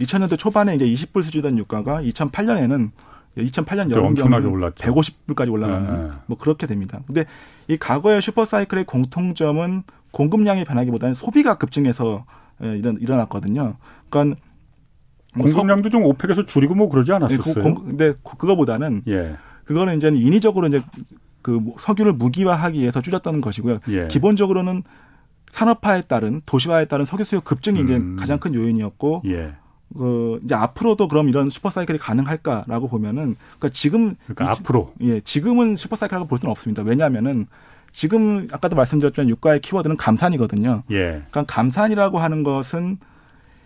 [0.00, 2.90] 2000년대 초반에 이제 20불 수준이던 유가가 2008년에는
[3.36, 6.16] 2008년 여름경에 150불까지 올라가는 네.
[6.26, 7.00] 뭐 그렇게 됩니다.
[7.06, 7.24] 근데
[7.68, 12.24] 이 과거의 슈퍼사이클의 공통점은 공급량이 변하기보다는 소비가 급증해서
[12.62, 13.76] 예, 일어, 일어났거든요.
[14.08, 14.40] 그러니까
[15.38, 17.54] 공급량도 좀 OPEC에서 줄이고 뭐 그러지 않았었어요.
[17.54, 19.36] 네, 공, 근데 그거보다는 예.
[19.64, 20.82] 그거는 이제 인위적으로 이제
[21.42, 23.78] 그 석유를 무기화하기 위해서 줄였다는 것이고요.
[23.90, 24.08] 예.
[24.08, 24.82] 기본적으로는
[25.50, 28.16] 산업화에 따른 도시화에 따른 석유 수요 급증이 음.
[28.16, 29.52] 가장 큰 요인이었고 예.
[29.96, 35.76] 그 이제 앞으로도 그럼 이런 슈퍼 사이클이 가능할까라고 보면은 그러니까 지금 그러니까 앞으로 예 지금은
[35.76, 36.82] 슈퍼 사이클이라고 볼 수는 없습니다.
[36.82, 37.46] 왜냐하면은
[37.92, 40.84] 지금 아까도 말씀드렸지만 유가의 키워드는 감산이거든요.
[40.92, 41.22] 예.
[41.30, 42.98] 그러니까 감산이라고 하는 것은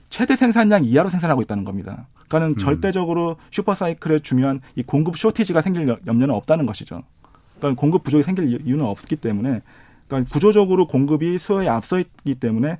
[0.09, 2.07] 최대 생산량 이하로 생산하고 있다는 겁니다.
[2.29, 2.57] 그러니까는 음.
[2.57, 7.03] 절대적으로 슈퍼 사이클에 중요한 이 공급 쇼티지가 생길 염려는 없다는 것이죠.
[7.59, 9.61] 그러니까 공급 부족이 생길 이유는 없기 때문에
[10.15, 12.79] 그러니까 구조적으로 공급이 수요에 앞서 있기 때문에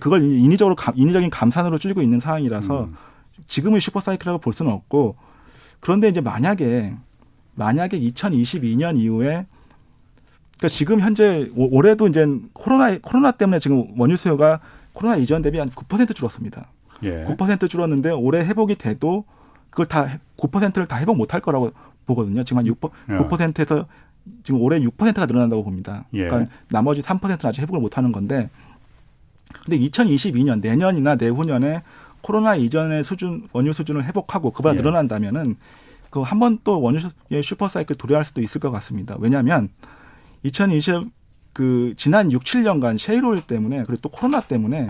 [0.00, 2.96] 그걸 인위적으로 인위적인 감산으로 줄이고 있는 상황이라서 음.
[3.46, 5.16] 지금의 슈퍼 사이클이라고 볼 수는 없고
[5.80, 6.94] 그런데 이제 만약에
[7.54, 9.46] 만약에 2022년 이후에
[10.58, 14.60] 그러니까 지금 현재 올해도 이제 코로나 코로나 때문에 지금 원유 수요가
[14.92, 16.66] 코로나 이전 대비 한 9% 줄었습니다.
[17.02, 17.24] 예.
[17.24, 19.24] 9% 줄었는데 올해 회복이 돼도
[19.70, 21.70] 그걸 다 9%를 다 회복 못할 거라고
[22.06, 22.44] 보거든요.
[22.44, 23.86] 지금 한 6, 9%에서
[24.44, 26.04] 지금 올해 6%가 늘어난다고 봅니다.
[26.14, 26.26] 예.
[26.26, 28.48] 그러니까 나머지 3%는 아직 회복을 못 하는 건데
[29.64, 31.82] 근데 2022년 내년이나 내후년에
[32.22, 34.78] 코로나 이전의 수준 원유 수준을 회복하고 그보다 예.
[34.78, 35.56] 늘어난다면은
[36.10, 39.16] 그 한 번 또 원유의 슈퍼 사이클 도래할 수도 있을 것 같습니다.
[39.18, 39.68] 왜냐하면
[40.42, 41.08] 2020
[41.52, 44.88] 그 지난 6, 7년간 셰일오일 때문에 그리고 또 코로나 때문에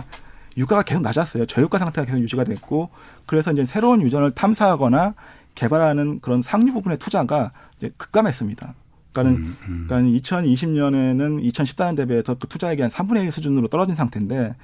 [0.57, 1.47] 유가가 계속 낮았어요.
[1.47, 2.91] 저유가 상태가 계속 유지가 됐고
[3.27, 5.15] 그래서 이제 새로운 유전을 탐사하거나
[5.55, 8.75] 개발하는 그런 상류 부분의 투자가 이제 급감했습니다.
[9.13, 9.85] 그러니까는, 음, 음.
[9.89, 14.55] 그러니까 2020년에는 2014년 대비해서 그 투자액이 한 3분의 1 수준으로 떨어진 상태인데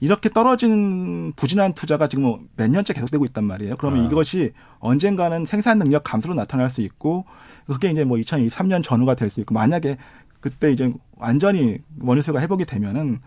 [0.00, 3.76] 이렇게 떨어진 부진한 투자가 지금 뭐 몇 년째 계속되고 있단 말이에요.
[3.78, 4.08] 그러면 아.
[4.08, 7.24] 이것이 언젠가는 생산 능력 감소로 나타날 수 있고
[7.66, 9.96] 그게 이제 뭐 2023년 전후가 될 수 있고 만약에
[10.40, 13.20] 그때 이제 완전히 원유 수요가 회복이 되면은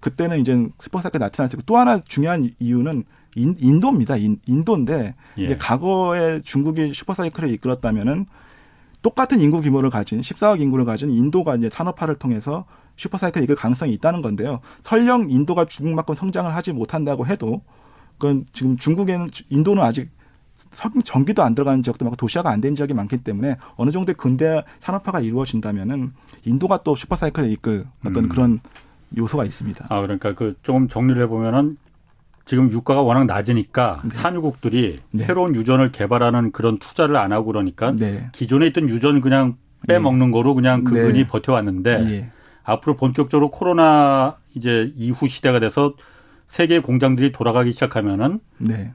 [0.00, 3.04] 그때는 이제 슈퍼사이클 나타날 수 있고 또 하나 중요한 이유는
[3.36, 4.16] 인, 인도입니다.
[4.16, 5.44] 인, 인도인데 예.
[5.44, 8.26] 이제 과거에 중국이 슈퍼사이클을 이끌었다면은
[9.02, 12.64] 똑같은 인구 규모를 가진 14억 인구를 가진 인도가 이제 산업화를 통해서
[12.96, 14.60] 슈퍼사이클 이끌 가능성이 있다는 건데요.
[14.82, 17.62] 설령 인도가 중국만큼 성장을 하지 못한다고 해도
[18.18, 20.10] 그건 지금 중국에는 인도는 아직
[21.04, 25.20] 전기도 안 들어가는 지역도 많고 도시화가 안 된 지역이 많기 때문에 어느 정도의 근대 산업화가
[25.20, 26.12] 이루어진다면은
[26.44, 28.28] 인도가 또 슈퍼사이클에 이끌 어떤 음.
[28.28, 28.60] 그런
[29.16, 29.86] 요소가 있습니다.
[29.88, 31.78] 아 그러니까 그 조금 정리를 해보면은
[32.50, 34.10] 지금 유가가 워낙 낮으니까 네.
[34.10, 35.24] 산유국들이 네.
[35.24, 38.28] 새로운 유전을 개발하는 그런 투자를 안 하고 그러니까 네.
[38.32, 40.32] 기존에 있던 유전 그냥 빼먹는 네.
[40.32, 41.28] 거로 그냥 그분이 네.
[41.28, 42.30] 버텨왔는데 예.
[42.64, 45.94] 앞으로 본격적으로 코로나 이제 이후 시대가 돼서
[46.48, 48.94] 세계 공장들이 돌아가기 시작하면은 네.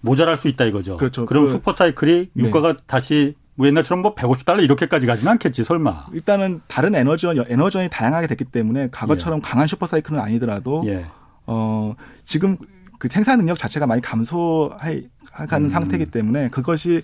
[0.00, 0.96] 모자랄 수 있다 이거죠.
[0.96, 1.26] 그렇죠.
[1.26, 6.06] 그럼 그, 슈퍼사이클이 유가가 다시 뭐 옛날처럼 뭐 150달러 이렇게까지 가지는 않겠지 설마.
[6.14, 9.40] 일단은 다른 에너지원 에너지원이 다양하게 됐기 때문에 과거처럼 예.
[9.40, 11.04] 강한 슈퍼사이클은 아니더라도 예.
[11.46, 12.56] 어, 지금
[12.98, 15.08] 그 생산 능력 자체가 많이 감소하는
[15.52, 15.68] 음.
[15.70, 17.02] 상태이기 때문에 그것이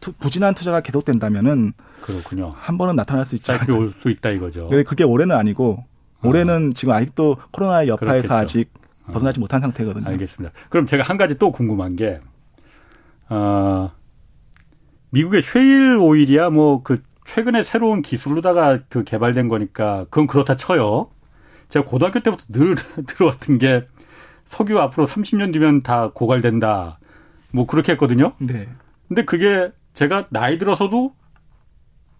[0.00, 2.54] 투, 부진한 투자가 계속된다면은 그렇군요.
[2.56, 3.52] 한 번은 나타날 수 있죠.
[3.54, 4.68] 사이클이 올수 있다 이거죠.
[4.68, 5.84] 근데 그게 올해는 아니고
[6.22, 6.74] 올해는 어.
[6.74, 8.34] 지금 아직도 코로나의 여파에서 그렇겠죠.
[8.34, 8.70] 아직
[9.06, 9.12] 어.
[9.12, 9.40] 벗어나지 어.
[9.40, 10.06] 못한 상태거든요.
[10.08, 10.54] 알겠습니다.
[10.68, 12.20] 그럼 제가 한 가지 또 궁금한 게
[13.28, 13.90] 어,
[15.10, 21.10] 미국의 쉐일 오일이야 뭐 그 최근에 새로운 기술로다가 그 개발된 거니까 그건 그렇다 쳐요.
[21.68, 22.74] 제가 고등학교 때부터 늘
[23.06, 23.86] 들어왔던 게
[24.44, 26.98] 석유 앞으로 30년 뒤면 다 고갈된다.
[27.52, 28.32] 뭐 그렇게 했거든요.
[28.38, 28.68] 네.
[29.06, 31.14] 근데 그게 제가 나이 들어서도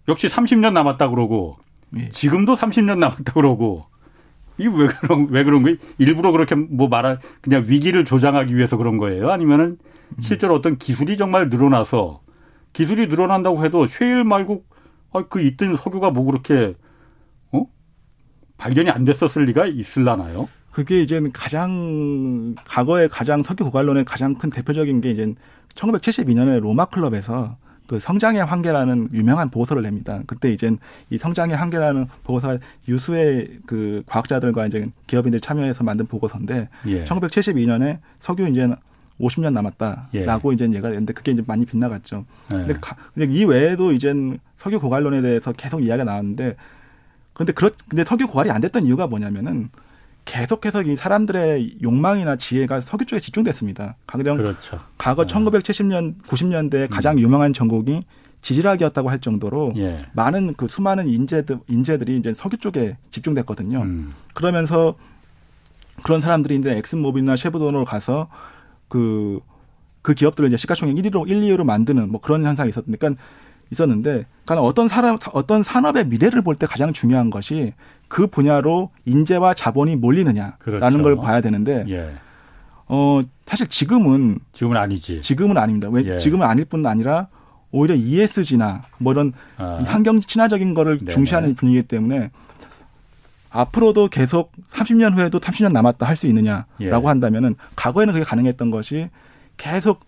[0.07, 1.57] 역시 30년 남았다 그러고
[1.97, 2.09] 예.
[2.09, 3.85] 지금도 30년 남았다 그러고
[4.57, 5.77] 이게 왜 그런 왜 그런 거예요?
[5.97, 9.31] 일부러 그렇게 뭐 말할 그냥 위기를 조장하기 위해서 그런 거예요?
[9.31, 9.77] 아니면은
[10.19, 12.21] 실제로 어떤 기술이 정말 늘어나서
[12.73, 14.63] 기술이 늘어난다고 해도 쉐일 말고
[15.13, 16.75] 아, 그 있던 석유가 뭐 그렇게
[18.59, 20.47] 발견이 안 됐었을 리가 있을라나요?
[20.71, 25.33] 그게 이제 가장 과거에 가장 석유 고갈론의 가장 큰 대표적인 게 이제
[25.73, 27.57] 1972년에 로마 클럽에서
[27.87, 30.21] 그 성장의 한계라는 유명한 보고서를 냅니다.
[30.27, 30.69] 그때 이제
[31.09, 37.03] 이 성장의 한계라는 보고서가 유수의 그 과학자들과 이제 기업인들 참여해서 만든 보고서인데 예.
[37.05, 38.69] 1972년에 석유 이제
[39.19, 40.53] 50년 남았다라고 예.
[40.53, 42.25] 이제 얘가 했는데 그게 이제 많이 빗나갔죠.
[42.53, 42.55] 예.
[42.57, 44.13] 근데, 가, 근데 이 외에도 이제
[44.57, 46.55] 석유 고갈론에 대해서 계속 이야기가 나왔는데
[47.39, 49.69] 근데 그렇 근데 석유 고갈이 안 됐던 이유가 뭐냐면은
[50.25, 53.95] 계속해서 이 사람들의 욕망이나 지혜가 석유 쪽에 집중됐습니다.
[54.07, 54.81] 가령 그렇죠.
[54.97, 55.25] 과거 어.
[55.25, 57.21] 1970년 90년대 가장 음.
[57.21, 58.01] 유명한 전국이
[58.41, 59.95] 지질학이었다고 할 정도로 예.
[60.11, 63.83] 많은 그 수많은 인재들 인재들이 이제 석유 쪽에 집중됐거든요.
[63.83, 64.11] 음.
[64.33, 64.95] 그러면서
[66.03, 68.27] 그런 사람들이 이제 엑슨모빌이나 쉐브돈으로 가서
[68.89, 69.39] 그그
[70.01, 73.23] 그 기업들을 이제 시가총액 1위로 1, 2위로 만드는 뭐 그런 현상이 있었는데 그러니까
[73.71, 77.73] 있었는데, 그러니까 어떤 산업 어떤 산업의 미래를 볼 때 가장 중요한 것이
[78.07, 81.01] 그 분야로 인재와 자본이 몰리느냐라는 그렇죠.
[81.03, 82.11] 걸 봐야 되는데, 예.
[82.87, 85.21] 어 사실 지금은 지금은 아니지.
[85.21, 85.89] 지금은 아닙니다.
[85.89, 86.17] 왜 예.
[86.17, 87.27] 지금은 아닐 뿐 아니라
[87.71, 89.83] 오히려 ESG나 뭐 이런 아.
[89.85, 91.11] 환경 친화적인 거를 네네.
[91.11, 92.31] 중시하는 분위기 때문에
[93.51, 96.89] 앞으로도 계속 30년 후에도 30년 남았다 할 수 있느냐라고 예.
[96.91, 99.09] 한다면은 과거에는 그게 가능했던 것이
[99.57, 100.01] 계속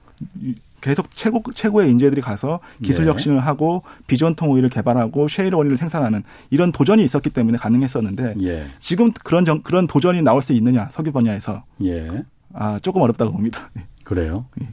[0.82, 3.12] 계속 최고 최고의 인재들이 가서 기술 네.
[3.12, 8.68] 혁신을 하고 비전통 오일을 개발하고 쉐일 원일을 생산하는 이런 도전이 있었기 때문에 가능했었는데 예.
[8.80, 12.24] 지금 그런 정, 그런 도전이 나올 수 있느냐 석유 분야에서 예.
[12.54, 13.70] 아 조금 어렵다고 봅니다.
[13.74, 13.86] 네.
[14.04, 14.46] 그래요?
[14.62, 14.68] 예.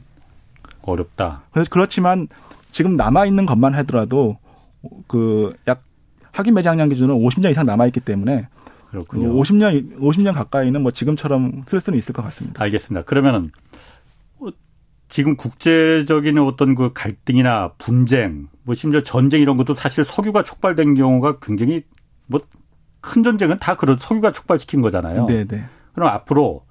[0.81, 1.43] 어렵다.
[1.51, 2.27] 그래서 그렇지만
[2.71, 4.37] 지금 남아 있는 것만 하더라도
[5.07, 5.83] 그약
[6.31, 8.47] 확인 매장량 기준으로 50년 이상 남아 있기 때문에
[8.89, 9.33] 그렇군요.
[9.33, 12.63] 50년 50년 가까이는 뭐 지금처럼 쓸 수는 있을 것 같습니다.
[12.63, 13.05] 알겠습니다.
[13.05, 13.51] 그러면은
[15.09, 21.39] 지금 국제적인 어떤 그 갈등이나 분쟁, 뭐 심지어 전쟁 이런 것도 사실 석유가 촉발된 경우가
[21.41, 21.83] 굉장히
[22.27, 22.41] 뭐
[23.01, 25.25] 큰 전쟁은 다 그런 석유가 촉발시킨 거잖아요.
[25.25, 25.65] 네, 네.
[25.93, 26.65] 그럼 앞으로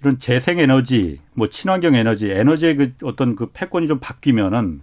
[0.00, 4.82] 이런 재생 에너지, 뭐 친환경 에너지, 에너지의 그 어떤 그 패권이 좀 바뀌면은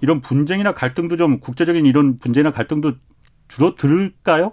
[0.00, 2.94] 이런 분쟁이나 갈등도 좀 국제적인 이런 분쟁이나 갈등도
[3.48, 4.52] 줄어들까요?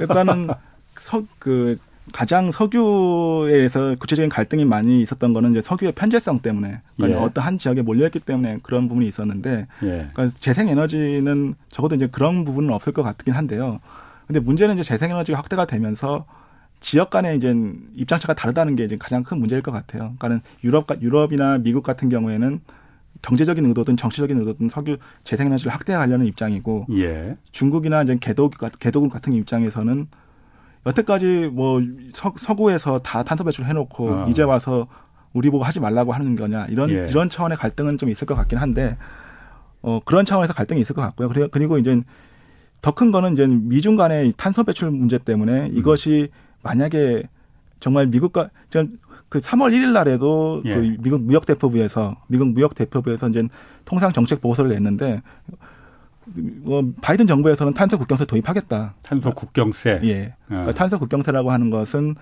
[0.00, 0.48] 일단은
[0.96, 1.78] 서, 그
[2.12, 7.24] 가장 석유에 대해서 구체적인 갈등이 많이 있었던 거는 이제 석유의 편제성 때문에 그러니까 예.
[7.24, 9.86] 어떤 한 지역에 몰려있기 때문에 그런 부분이 있었는데 예.
[10.12, 13.80] 그러니까 재생에너지는 적어도 이제 그런 부분은 없을 것 같긴 한데요.
[14.26, 16.24] 근데 문제는 이제 재생에너지가 확대가 되면서
[16.80, 17.54] 지역 간의 이제
[17.94, 20.14] 입장차가 다르다는 게 이제 가장 큰 문제일 것 같아요.
[20.18, 22.60] 그러니까는 유럽 유럽이나 미국 같은 경우에는
[23.22, 27.34] 경제적인 의도든 정치적인 의도든 석유 재생에너지를 확대하려는 입장이고 예.
[27.52, 30.06] 중국이나 이제 개도국 같은 입장에서는
[30.86, 31.80] 여태까지 뭐
[32.12, 34.26] 서, 서구에서 다 탄소 배출 해놓고 어.
[34.28, 34.86] 이제 와서
[35.32, 37.06] 우리 보고 하지 말라고 하는 거냐 이런 예.
[37.08, 38.96] 이런 차원의 갈등은 좀 있을 것 같긴 한데
[39.82, 41.28] 어 그런 차원에서 갈등이 있을 것 같고요.
[41.28, 42.00] 그리고 그리고 이제
[42.82, 45.70] 더 큰 거는 이제 미중 간의 탄소 배출 문제 때문에 음.
[45.76, 46.28] 이것이
[46.62, 47.24] 만약에
[47.78, 48.50] 정말 미국과
[49.28, 50.74] 그 3월 1일 날에도 예.
[50.74, 53.46] 그 미국 무역 대표부에서 미국 무역 대표부에서 이제
[53.84, 55.58] 통상 정책 보고서를 냈는데 뭐
[57.00, 58.94] 바이든 정부에서는 탄소 국경세 도입하겠다.
[59.02, 60.00] 탄소 국경세.
[60.04, 60.34] 예.
[60.46, 60.72] 그러니까 어.
[60.72, 62.14] 탄소 국경세라고 하는 것은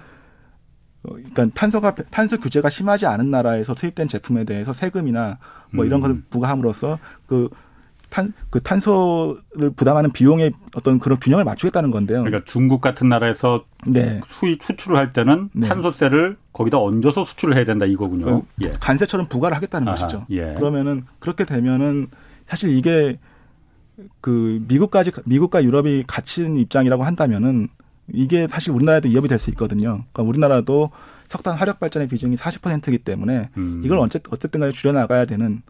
[1.04, 5.38] 어, 그러니까 탄소가 탄소 규제가 심하지 않은 나라에서 수입된 제품에 대해서 세금이나
[5.72, 6.02] 뭐 이런 음.
[6.02, 7.48] 것을 부과함으로써 그
[8.10, 12.22] 탄, 그 탄소를 부담하는 비용의 어떤 그런 균형을 맞추겠다는 건데요.
[12.24, 14.20] 그러니까 중국 같은 나라에서 네.
[14.28, 15.68] 수입 수출을 할 때는 네.
[15.68, 18.24] 탄소세를 거기다 얹어서 수출을 해야 된다 이거군요.
[18.24, 18.72] 그 예.
[18.80, 20.26] 관세처럼 부과를 하겠다는 아하, 것이죠.
[20.30, 20.54] 예.
[20.54, 22.08] 그러면은 그렇게 되면은
[22.46, 23.18] 사실 이게
[24.20, 27.68] 그 미국까지 미국과 유럽이 갇힌 입장이라고 한다면은
[28.12, 30.04] 이게 사실 우리나라에도 위협이 될 수 있거든요.
[30.12, 30.90] 그러니까 우리나라도
[31.28, 33.82] 석탄 화력 발전의 비중이 40%이기 때문에 음.
[33.84, 35.62] 이걸 어쨌든 어쨌든 간에 줄여 나가야 되는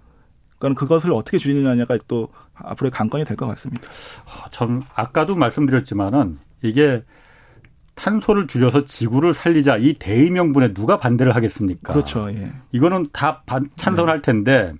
[0.58, 3.82] 그러니까 그것을 어떻게 줄이느냐가 또 앞으로의 관건이 될 것 같습니다.
[4.50, 7.02] 전 아, 아까도 말씀드렸지만은 이게
[7.94, 11.92] 탄소를 줄여서 지구를 살리자 이 대의명분에 누가 반대를 하겠습니까?
[11.92, 12.30] 그렇죠.
[12.32, 12.52] 예.
[12.70, 13.42] 이거는 다
[13.76, 14.22] 찬성할 네.
[14.22, 14.74] 텐데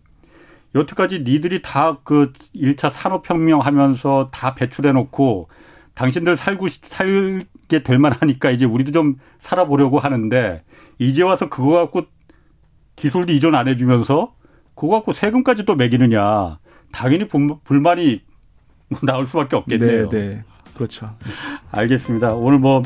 [0.75, 5.49] 여태까지 니들이 다 그 1차 산업혁명 하면서 다 배출해 놓고
[5.95, 10.63] 당신들 살고 살게 될 만하니까 이제 우리도 좀 살아보려고 하는데
[10.99, 12.05] 이제 와서 그거 갖고
[12.97, 14.35] 기술도 이전 안 해주면서
[14.75, 16.59] 그거 갖고 세금까지 또 매기느냐
[16.93, 18.23] 당연히 불만이
[19.03, 20.09] 나올 수밖에 없겠네요.
[20.09, 20.45] 네, 네.
[20.75, 21.15] 그렇죠.
[21.73, 22.35] 알겠습니다.
[22.35, 22.83] 오늘 뭐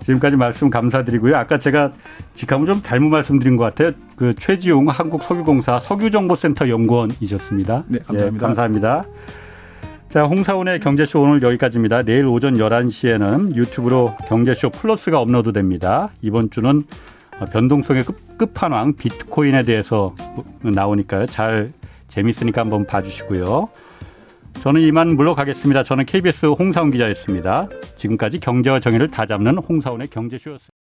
[0.00, 1.36] 지금까지 말씀 감사드리고요.
[1.36, 1.92] 아까 제가
[2.34, 3.92] 직함을 좀 잘못 말씀드린 것 같아요.
[4.16, 7.84] 그 최지용 한국석유공사 석유정보센터 연구원이셨습니다.
[7.86, 8.36] 네, 감사합니다.
[8.36, 9.04] 예, 감사합니다.
[10.08, 12.02] 자, 홍사원의 경제쇼 오늘 여기까지입니다.
[12.02, 16.08] 내일 오전 11시에는 유튜브로 경제쇼 플러스가 업로드 됩니다.
[16.20, 16.82] 이번 주는
[17.52, 20.14] 변동성의 끝, 끝판왕 비트코인에 대해서
[20.62, 21.26] 나오니까요.
[21.26, 21.70] 잘
[22.08, 23.68] 재밌으니까 한번 봐주시고요.
[24.54, 25.82] 저는 이만 물러가겠습니다.
[25.82, 27.68] 저는 KBS 홍사원 기자였습니다.
[27.96, 30.79] 지금까지 경제와 정의를 다잡는 홍사원의 경제쇼였습니다.